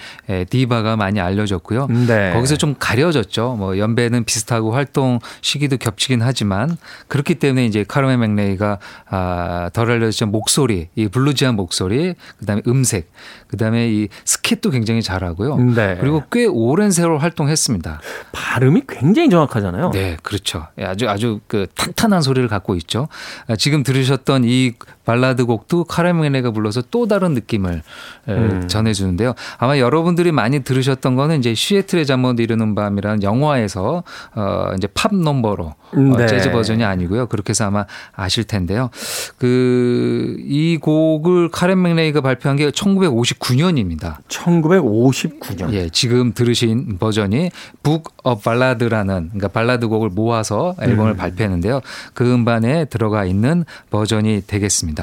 디바가 0.49 0.95
많이 0.97 1.19
알려졌고요. 1.19 1.87
네. 2.07 2.31
거기서 2.33 2.57
좀 2.57 2.75
가려졌죠. 2.77 3.55
뭐 3.57 3.77
연배는 3.77 4.23
비슷하고 4.25 4.73
활동 4.73 5.19
시기도 5.41 5.77
겹치긴 5.77 6.21
하지만 6.21 6.77
그렇기 7.07 7.35
때문에 7.35 7.65
이제 7.65 7.85
카르멘 7.87 8.35
맥레이가 8.35 8.79
아, 9.09 9.69
덜 9.73 9.91
알려졌죠. 9.91 10.27
목소리, 10.27 10.89
이 10.95 11.07
bluesy한 11.07 11.55
목소리, 11.55 12.15
그다음에 12.39 12.61
음색, 12.67 13.11
그다음에 13.47 13.89
이 13.89 14.07
스캣도 14.25 14.69
굉장히 14.71 15.01
잘하고요. 15.01 15.57
네. 15.57 15.97
그리고 15.99 16.23
꽤 16.31 16.45
오랜 16.45 16.91
세월 16.91 17.17
활동했습니다. 17.19 18.01
발음이 18.31 18.83
굉장히 18.87 19.29
정확하잖아요. 19.29 19.91
네, 19.91 20.17
그렇죠. 20.21 20.67
예, 20.79 20.83
아주 20.85 21.09
아주 21.09 21.39
그 21.47 21.67
탄탄한 21.75 22.21
소리를 22.21 22.47
갖고 22.47 22.75
있죠. 22.75 23.07
아, 23.47 23.55
지금 23.55 23.83
들으셨던 23.83 24.43
이 24.45 24.73
발라드 25.07 25.45
곡도 25.45 25.85
카르멘 25.85 26.18
맥레가 26.18 26.51
불러서 26.51 26.83
또 26.91 27.07
다른 27.07 27.33
느낌을 27.33 27.81
음. 28.27 28.67
전해주는데요. 28.67 29.33
아마 29.57 29.79
여러분들이 29.79 30.33
많이 30.33 30.59
들으셨던 30.59 31.15
거는 31.15 31.39
이제 31.39 31.55
시애틀의 31.55 32.05
잠못 32.05 32.41
이루는 32.41 32.75
밤이라는 32.75 33.23
영화에서 33.23 34.03
어 34.35 34.69
이제 34.75 34.87
팝 34.93 35.15
넘버로 35.15 35.65
어, 35.65 36.17
네. 36.17 36.27
재즈 36.27 36.51
버전이 36.51 36.83
아니고요. 36.83 37.27
그렇게 37.27 37.51
해서 37.51 37.65
아마 37.65 37.85
아실 38.13 38.43
텐데요. 38.43 38.89
그 39.37 40.27
이 40.39 40.77
곡을 40.77 41.49
카르멘 41.49 41.81
맥레이가 41.81 42.21
발표한 42.21 42.57
게 42.57 42.69
1959년입니다. 42.69 44.17
1959년. 44.27 45.73
예, 45.73 45.89
지금 45.89 46.33
들으신 46.33 46.97
버전이 46.97 47.51
Book 47.83 48.35
of 48.43 48.55
Ballads라는 48.55 49.29
그러니까 49.29 49.47
발라드 49.49 49.87
곡을 49.87 50.09
모아서 50.09 50.75
앨범을 50.81 51.11
음. 51.11 51.17
발표했는데요. 51.17 51.81
그 52.13 52.31
음반에 52.31 52.85
들어가 52.85 53.25
있는 53.25 53.65
버전이 53.89 54.43
되겠습니다. 54.47 54.96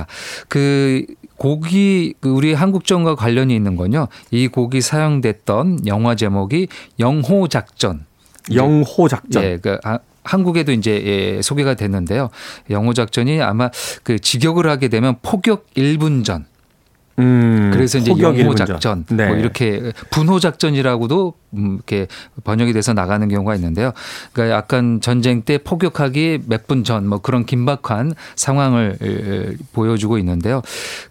그 0.48 1.04
곡이 1.36 2.14
그 2.20 2.30
우리 2.30 2.54
한국전과 2.54 3.14
관련이 3.14 3.54
있는 3.54 3.76
건요. 3.76 4.08
이 4.30 4.48
곡이 4.48 4.80
사용됐던 4.80 5.86
영화 5.86 6.14
제목이 6.14 6.68
영호 7.00 7.48
작전 7.48 8.04
영호 8.52 9.08
작전. 9.08 9.42
예, 9.42 9.58
그 9.58 9.78
아, 9.84 9.98
한국에도 10.22 10.72
이제 10.72 11.02
예, 11.04 11.42
소개가 11.42 11.74
됐는데요. 11.74 12.30
영호 12.70 12.94
작전이 12.94 13.40
아마 13.42 13.70
그 14.02 14.18
직역을 14.18 14.68
하게 14.68 14.88
되면 14.88 15.16
포격 15.22 15.66
1분 15.74 16.24
전. 16.24 16.46
음, 17.18 17.70
그래서 17.72 17.98
이제 17.98 18.10
영호 18.18 18.54
작전 18.56 19.04
네. 19.08 19.28
뭐 19.28 19.36
이렇게 19.36 19.92
분호 20.10 20.40
작전이라고도 20.40 21.34
음, 21.54 21.74
이렇게 21.76 22.06
번역이 22.42 22.72
돼서 22.72 22.92
나가는 22.92 23.28
경우가 23.28 23.54
있는데요. 23.54 23.92
그러니까 24.32 24.56
약간 24.56 25.00
전쟁 25.00 25.42
때 25.42 25.58
포격하기 25.58 26.40
몇 26.46 26.66
분 26.66 26.82
전 26.82 27.06
뭐 27.06 27.18
그런 27.18 27.44
긴박한 27.46 28.14
상황을 28.36 29.56
보여주고 29.72 30.18
있는데요. 30.18 30.62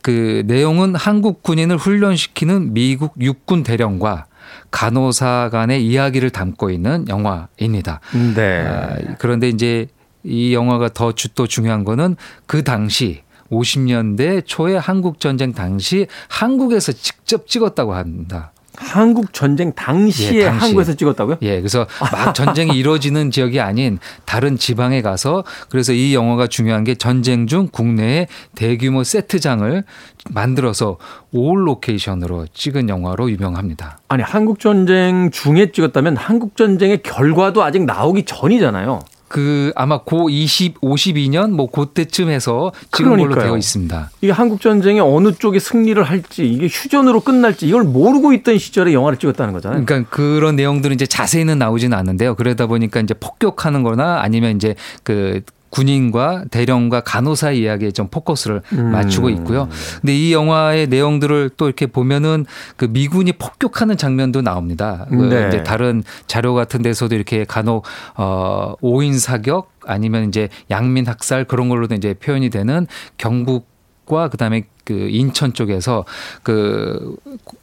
그 0.02 0.44
내용은 0.46 0.96
한국 0.96 1.42
군인을 1.44 1.78
훈련시키는 1.78 2.74
미국 2.74 3.14
육군 3.22 3.64
대령과 3.64 4.26
간호사 4.72 5.50
간의 5.52 5.86
이야기를 5.86 6.32
담고 6.32 6.70
있는 6.72 7.08
영화입니다. 7.08 8.00
네. 8.36 8.66
아, 8.68 8.96
그런데 9.20 9.48
이제 9.50 9.88
이 10.24 10.54
영화가 10.54 10.90
더 10.90 11.14
또 11.36 11.48
중요한 11.48 11.84
거는 11.84 12.16
그 12.46 12.64
당시 12.64 13.22
50년대 13.54 14.44
초에 14.46 14.76
한국 14.78 15.20
전쟁 15.20 15.54
당시 15.54 16.08
한국에서 16.28 16.92
직접 16.92 17.48
찍었다고 17.48 17.94
합니다. 17.94 18.52
한국 18.76 19.34
전쟁 19.34 19.72
당시에 19.74 20.34
예, 20.40 20.46
당시. 20.46 20.66
한국에서 20.66 20.96
찍었다고요? 20.96 21.38
예, 21.44 21.58
그래서 21.58 21.86
막 22.00 22.34
전쟁이 22.34 22.76
이루어지는 22.76 23.30
지역이 23.30 23.60
아닌 23.62 24.00
다른 24.26 24.58
지방에 24.58 25.02
가서 25.04 25.44
그래서 25.70 25.94
이 25.94 26.16
영화가 26.16 26.48
중요한 26.48 26.84
게 26.84 26.96
전쟁 26.96 27.46
중 27.46 27.68
국내에 27.72 28.28
대규모 28.56 29.04
세트장을 29.04 29.84
만들어서 30.32 30.98
올 31.32 31.68
로케이션으로 31.68 32.48
찍은 32.54 32.90
영화로 32.90 33.30
유명합니다. 33.30 34.00
아니, 34.08 34.24
한국 34.24 34.60
전쟁 34.60 35.30
중에 35.32 35.72
찍었다면 35.72 36.18
한국 36.18 36.56
전쟁의 36.56 37.04
결과도 37.04 37.64
아직 37.64 37.84
나오기 37.86 38.24
전이잖아요. 38.26 39.02
그 39.34 39.72
아마 39.76 39.98
고 39.98 40.30
20, 40.30 40.80
52년 40.80 41.54
뭐 41.54 41.66
그때쯤 41.66 42.30
해서 42.30 42.72
걸로 42.92 43.34
되어 43.34 43.58
있습니다. 43.58 44.12
이게 44.22 44.32
한국 44.32 44.62
전쟁에 44.62 45.00
어느 45.00 45.34
쪽이 45.34 45.60
승리를 45.60 46.04
할지 46.04 46.46
이게 46.46 46.68
휴전으로 46.68 47.22
끝날지 47.22 47.68
이걸 47.68 47.82
모르고 47.84 48.34
있던 48.34 48.60
시절에 48.60 48.94
영화를 48.94 49.18
찍었다는 49.18 49.56
거잖아요. 49.56 49.86
그러니까 49.86 50.08
그런 50.12 50.56
내용들은 50.56 50.94
이제 50.94 51.08
자세히는 51.08 51.58
나오지는 51.58 51.98
않는데요. 51.98 52.36
그러다 52.36 52.68
보니까 52.68 53.00
이제 53.00 53.16
폭격하는 53.16 53.82
거나 53.82 54.22
아니면 54.22 54.56
이제 54.56 54.76
그 55.02 55.42
군인과 55.74 56.46
대령과 56.52 57.02
간호사 57.02 57.52
이야기에 57.52 57.92
좀 57.92 58.08
포커스를 58.08 58.62
음. 58.74 58.92
맞추고 58.92 59.30
있고요. 59.32 59.68
근데 60.02 60.16
이 60.16 60.32
영화의 60.32 60.88
내용들을 60.88 61.52
또 61.58 61.66
이렇게 61.66 61.88
보면은 61.88 62.46
그 62.78 62.86
미군이 62.86 63.34
폭격하는 63.34 63.98
장면도 63.98 64.44
나옵니다. 64.44 65.08
그 65.10 65.16
네. 65.16 65.48
이제 65.48 65.64
다른 65.64 66.04
자료 66.28 66.54
같은 66.54 66.84
데서도 66.84 67.16
이렇게 67.16 67.44
간혹 67.44 67.86
어 68.16 68.76
5인 68.84 69.18
사격 69.18 69.72
아니면 69.86 70.28
이제 70.28 70.50
양민 70.70 71.08
학살 71.08 71.46
그런 71.46 71.70
걸로도 71.70 71.96
이제 71.96 72.14
표현이 72.14 72.52
되는 72.52 72.86
경북 73.18 73.74
과 74.06 74.28
그다음에 74.28 74.66
그 74.84 75.08
인천 75.10 75.54
쪽에서 75.54 76.04
그, 76.44 77.16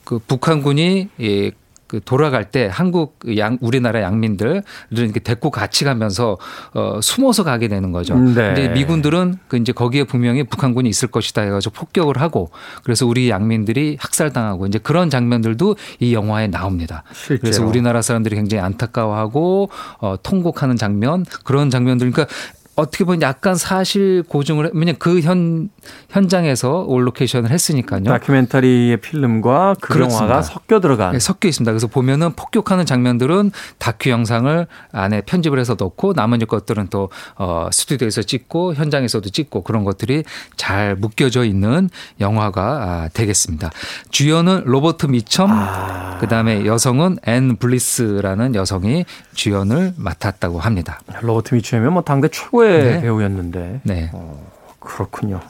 그 0.04 0.18
북한군이 0.20 1.10
예, 1.20 1.50
그 1.90 1.98
돌아갈 2.04 2.52
때 2.52 2.70
한국 2.72 3.18
양 3.36 3.58
우리나라 3.60 4.00
양민들을 4.00 4.62
이렇게 4.92 5.18
데리고 5.18 5.50
같이 5.50 5.84
가면서 5.84 6.38
어 6.72 7.00
숨어서 7.02 7.42
가게 7.42 7.66
되는 7.66 7.90
거죠. 7.90 8.16
네. 8.16 8.32
근데 8.32 8.68
미군들은 8.68 9.38
그 9.48 9.56
이제 9.56 9.72
거기에 9.72 10.04
분명히 10.04 10.44
북한군이 10.44 10.88
있을 10.88 11.08
것이다 11.08 11.42
해가지고 11.42 11.74
폭격을 11.74 12.20
하고 12.20 12.52
그래서 12.84 13.06
우리 13.06 13.28
양민들이 13.28 13.96
학살당하고 13.98 14.66
이제 14.66 14.78
그런 14.78 15.10
장면들도 15.10 15.74
이 15.98 16.14
영화에 16.14 16.46
나옵니다. 16.46 17.02
실제로. 17.12 17.40
그래서 17.40 17.66
우리나라 17.66 18.02
사람들이 18.02 18.36
굉장히 18.36 18.62
안타까워하고 18.62 19.70
어 19.98 20.14
통곡하는 20.22 20.76
장면 20.76 21.26
그런 21.42 21.70
장면들 21.70 22.12
그러니까 22.12 22.32
어떻게 22.80 23.04
보면 23.04 23.22
약간 23.22 23.54
사실 23.54 24.22
고증을 24.28 24.72
왜냐 24.74 24.92
그 24.94 25.20
현 25.20 25.68
현장에서 26.08 26.84
올 26.86 27.06
로케이션을 27.06 27.50
했으니까요. 27.50 28.04
다큐멘터리의 28.04 28.96
필름과 28.98 29.76
그 29.80 29.94
그렇습니다. 29.94 30.24
영화가 30.24 30.42
섞여 30.42 30.80
들어간. 30.80 31.12
네, 31.12 31.18
섞여 31.18 31.48
있습니다. 31.48 31.70
그래서 31.72 31.86
보면은 31.86 32.32
폭격하는 32.32 32.86
장면들은 32.86 33.50
다큐 33.78 34.10
영상을 34.10 34.66
안에 34.92 35.20
편집을 35.22 35.58
해서 35.58 35.76
넣고 35.78 36.12
나머지 36.14 36.46
것들은 36.46 36.88
또 36.90 37.10
어, 37.36 37.68
스튜디오에서 37.72 38.22
찍고 38.22 38.74
현장에서도 38.74 39.28
찍고 39.28 39.62
그런 39.62 39.84
것들이 39.84 40.24
잘 40.56 40.96
묶여져 40.96 41.44
있는 41.44 41.90
영화가 42.20 42.62
아, 42.62 43.08
되겠습니다. 43.12 43.70
주연은 44.10 44.62
로버트 44.64 45.06
미첨, 45.06 45.50
아. 45.52 46.18
그다음에 46.20 46.66
여성은 46.66 47.18
앤 47.26 47.56
블라이스라는 47.56 48.54
여성이 48.54 49.04
주연을 49.34 49.94
맡았다고 49.96 50.60
합니다. 50.60 51.00
로버트 51.20 51.54
미첨이면 51.54 51.92
뭐 51.92 52.02
당대 52.02 52.28
최고의 52.28 52.69
네. 52.78 53.00
배우였는데. 53.00 53.80
네. 53.84 54.10
어, 54.12 54.50
그렇군요. 54.78 55.40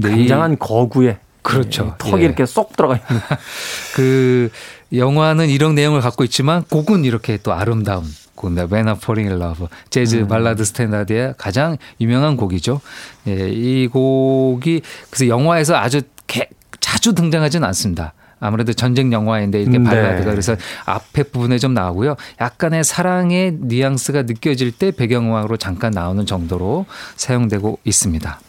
굉장한 0.00 0.58
거구에 0.58 1.18
그렇죠. 1.42 1.94
예, 1.94 1.98
턱이 1.98 2.22
예. 2.22 2.26
이렇게 2.26 2.46
쏙 2.46 2.76
들어가 2.76 2.96
있는. 2.96 3.22
그 3.94 4.50
영화는 4.92 5.48
이런 5.48 5.74
내용을 5.74 6.00
갖고 6.00 6.24
있지만 6.24 6.62
곡은 6.64 7.04
이렇게 7.04 7.38
또 7.38 7.52
아름다운 7.52 8.04
곡, 8.34 8.52
When 8.56 8.86
I'm 8.86 8.96
Falling 8.96 9.30
in 9.30 9.42
Love, 9.42 9.66
재즈 9.90 10.16
음. 10.16 10.28
발라드 10.28 10.64
스탠다드의 10.64 11.34
가장 11.36 11.76
유명한 12.00 12.36
곡이죠. 12.36 12.80
예, 13.26 13.50
이 13.50 13.88
곡이 13.88 14.82
그래서 15.10 15.28
영화에서 15.28 15.76
아주 15.76 16.02
개, 16.26 16.48
자주 16.80 17.14
등장하지는 17.14 17.66
않습니다. 17.68 18.14
아무래도 18.40 18.72
전쟁 18.72 19.12
영화인데 19.12 19.62
이렇게 19.62 19.78
음, 19.78 19.84
네. 19.84 19.90
발라드가 19.90 20.24
네. 20.24 20.30
그래서 20.30 20.56
앞에 20.84 21.24
부분에 21.24 21.58
좀 21.58 21.74
나오고요. 21.74 22.16
약간의 22.40 22.84
사랑의 22.84 23.58
뉘앙스가 23.60 24.22
느껴질 24.22 24.72
때 24.72 24.90
배경음악으로 24.90 25.56
잠깐 25.56 25.92
나오는 25.92 26.24
정도로 26.26 26.86
사용되고 27.16 27.78
있습니다. 27.84 28.40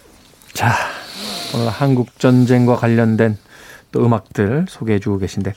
자, 0.53 0.73
오늘 1.55 1.69
한국 1.69 2.19
전쟁과 2.19 2.75
관련된 2.75 3.37
또 3.91 4.05
음악들 4.05 4.65
소개해 4.69 4.99
주고 4.99 5.17
계신데 5.17 5.53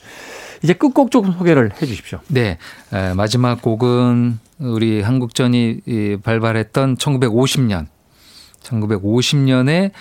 이제 0.63 0.73
끝곡 0.73 1.11
조금 1.11 1.33
소개를 1.33 1.71
해 1.81 1.85
주십시오. 1.85 2.19
네. 2.27 2.57
마지막 3.15 3.61
곡은 3.61 4.39
우리 4.59 5.01
한국전이 5.01 5.81
발발했던 6.23 6.97
1950년 6.97 7.87
1950년에 8.63 9.91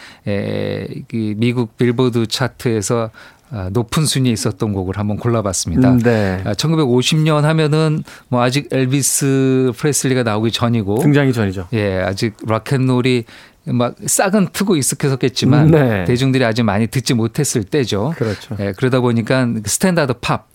미국 1.37 1.77
빌보드 1.77 2.27
차트에서 2.27 3.11
아, 3.11 3.42
높은 3.71 4.07
순위에 4.07 4.33
있었던 4.33 4.73
곡을 4.73 4.99
한번 4.99 5.19
골라봤습니다. 5.19 5.91
음, 5.93 5.99
네. 5.99 6.43
1950년 6.45 7.45
아, 7.45 7.49
하면은 7.49 8.03
뭐 8.29 8.43
아직 8.43 8.69
엘비스 8.73 9.73
프레슬리가 9.77 10.23
나오기 10.23 10.53
전이고 10.53 11.01
등장이 11.01 11.33
전이죠. 11.33 11.69
예, 11.75 11.99
아직 12.01 12.35
락앤롤이 12.47 13.25
막 13.67 13.95
싹은 14.05 14.49
트고 14.53 14.77
익숙해졌겠지만 14.77 15.71
네. 15.71 16.05
대중들이 16.05 16.45
아직 16.45 16.63
많이 16.63 16.87
듣지 16.87 17.15
못했을 17.15 17.63
때죠. 17.63 18.15
그렇죠. 18.17 18.57
예, 18.59 18.73
그러다 18.77 19.01
보니까 19.01 19.47
스탠다드 19.65 20.15
팝 20.21 20.49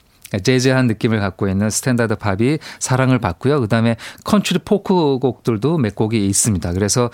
재즈한 0.44 0.88
느낌을 0.88 1.20
갖고 1.20 1.48
있는 1.48 1.70
스탠다드 1.70 2.16
팝이 2.16 2.60
사랑을 2.80 3.20
받고요. 3.20 3.62
그다음에 3.62 3.96
컨트리 4.24 4.60
포크 4.66 5.20
곡들도 5.20 5.78
몇 5.78 5.96
곡이 5.96 6.26
있습니다. 6.28 6.74
그래서 6.74 7.10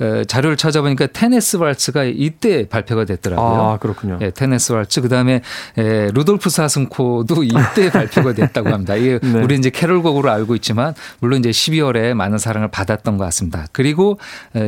어, 0.00 0.24
자료를 0.24 0.56
찾아보니까 0.56 1.06
테네시 1.08 1.56
왈츠가 1.56 2.04
이때 2.04 2.68
발표가 2.68 3.04
됐더라고요. 3.04 3.60
아, 3.60 3.78
그렇군요. 3.78 4.18
예, 4.20 4.30
테네시 4.30 4.72
왈츠 4.72 5.00
그다음에 5.02 5.40
에, 5.76 6.10
루돌프 6.12 6.50
사슴코도 6.50 7.44
이때 7.44 7.90
발표가 7.90 8.32
됐다고 8.32 8.70
합니다. 8.70 8.94
이게 8.96 9.18
네. 9.22 9.42
우리 9.42 9.56
이제 9.56 9.70
캐롤 9.70 10.02
곡으로 10.02 10.30
알고 10.30 10.54
있지만 10.56 10.94
물론 11.20 11.40
이제 11.40 11.50
12월에 11.50 12.14
많은 12.14 12.38
사랑을 12.38 12.68
받았던 12.68 13.16
것 13.16 13.24
같습니다. 13.24 13.66
그리고 13.72 14.18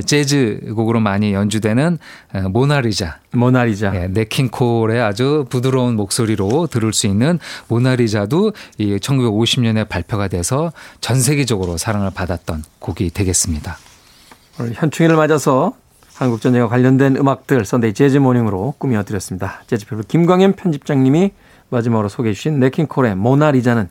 재즈 0.06 0.72
곡으로 0.74 1.00
많이 1.00 1.32
연주되는 1.32 1.98
모나리자. 2.50 3.18
모나리자. 3.32 3.94
예, 3.94 4.08
네킹콜의 4.08 5.00
아주 5.00 5.44
부드러운 5.50 5.96
목소리로 5.96 6.66
들을 6.68 6.92
수 6.92 7.06
있는 7.06 7.38
모나 7.68 7.90
모나리자도 7.90 8.52
이 8.78 8.96
1950년에 8.96 9.88
발표가 9.88 10.28
돼서 10.28 10.72
전 11.00 11.20
세계적으로 11.20 11.76
사랑을 11.76 12.10
받았던 12.10 12.64
곡이 12.78 13.10
되겠습니다. 13.10 13.76
오늘 14.58 14.72
현충일을 14.74 15.16
맞아서 15.16 15.74
한국 16.14 16.40
전쟁과 16.40 16.68
관련된 16.68 17.16
음악들 17.16 17.64
선데이 17.64 17.94
재즈 17.94 18.18
모닝으로 18.18 18.74
꾸며 18.78 19.02
드렸습니다. 19.04 19.62
재즈필로 19.66 20.02
김광현 20.06 20.52
편집장님이 20.52 21.32
마지막으로 21.70 22.08
소개해 22.08 22.34
주신 22.34 22.60
네킹콜의 22.60 23.16
모나리자는 23.16 23.88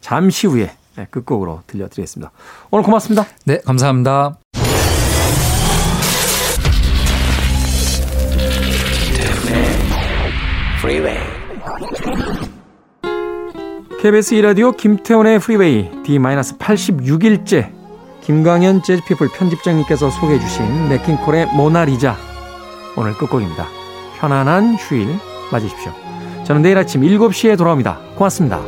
잠시 0.00 0.46
후에 0.46 0.72
네, 0.96 1.06
끝곡으로 1.10 1.62
들려드리겠습니다. 1.66 2.32
오늘 2.70 2.84
고맙습니다. 2.84 3.26
네, 3.44 3.60
감사합니다. 3.64 4.38
KBS 14.00 14.34
이라디오 14.34 14.70
김태훈의 14.70 15.40
프리웨이 15.40 15.90
D-86일째 16.04 17.72
김광현 18.22 18.84
재즈피플 18.84 19.28
편집장님께서 19.36 20.08
소개해 20.10 20.38
주신 20.38 20.88
네킹콜의 20.88 21.46
모나리자 21.56 22.16
오늘 22.96 23.12
끝곡입니다. 23.14 23.66
편안한 24.20 24.76
휴일 24.76 25.08
맞으십시오. 25.50 25.92
저는 26.44 26.62
내일 26.62 26.78
아침 26.78 27.00
7시에 27.02 27.58
돌아옵니다. 27.58 27.98
고맙습니다. 28.14 28.62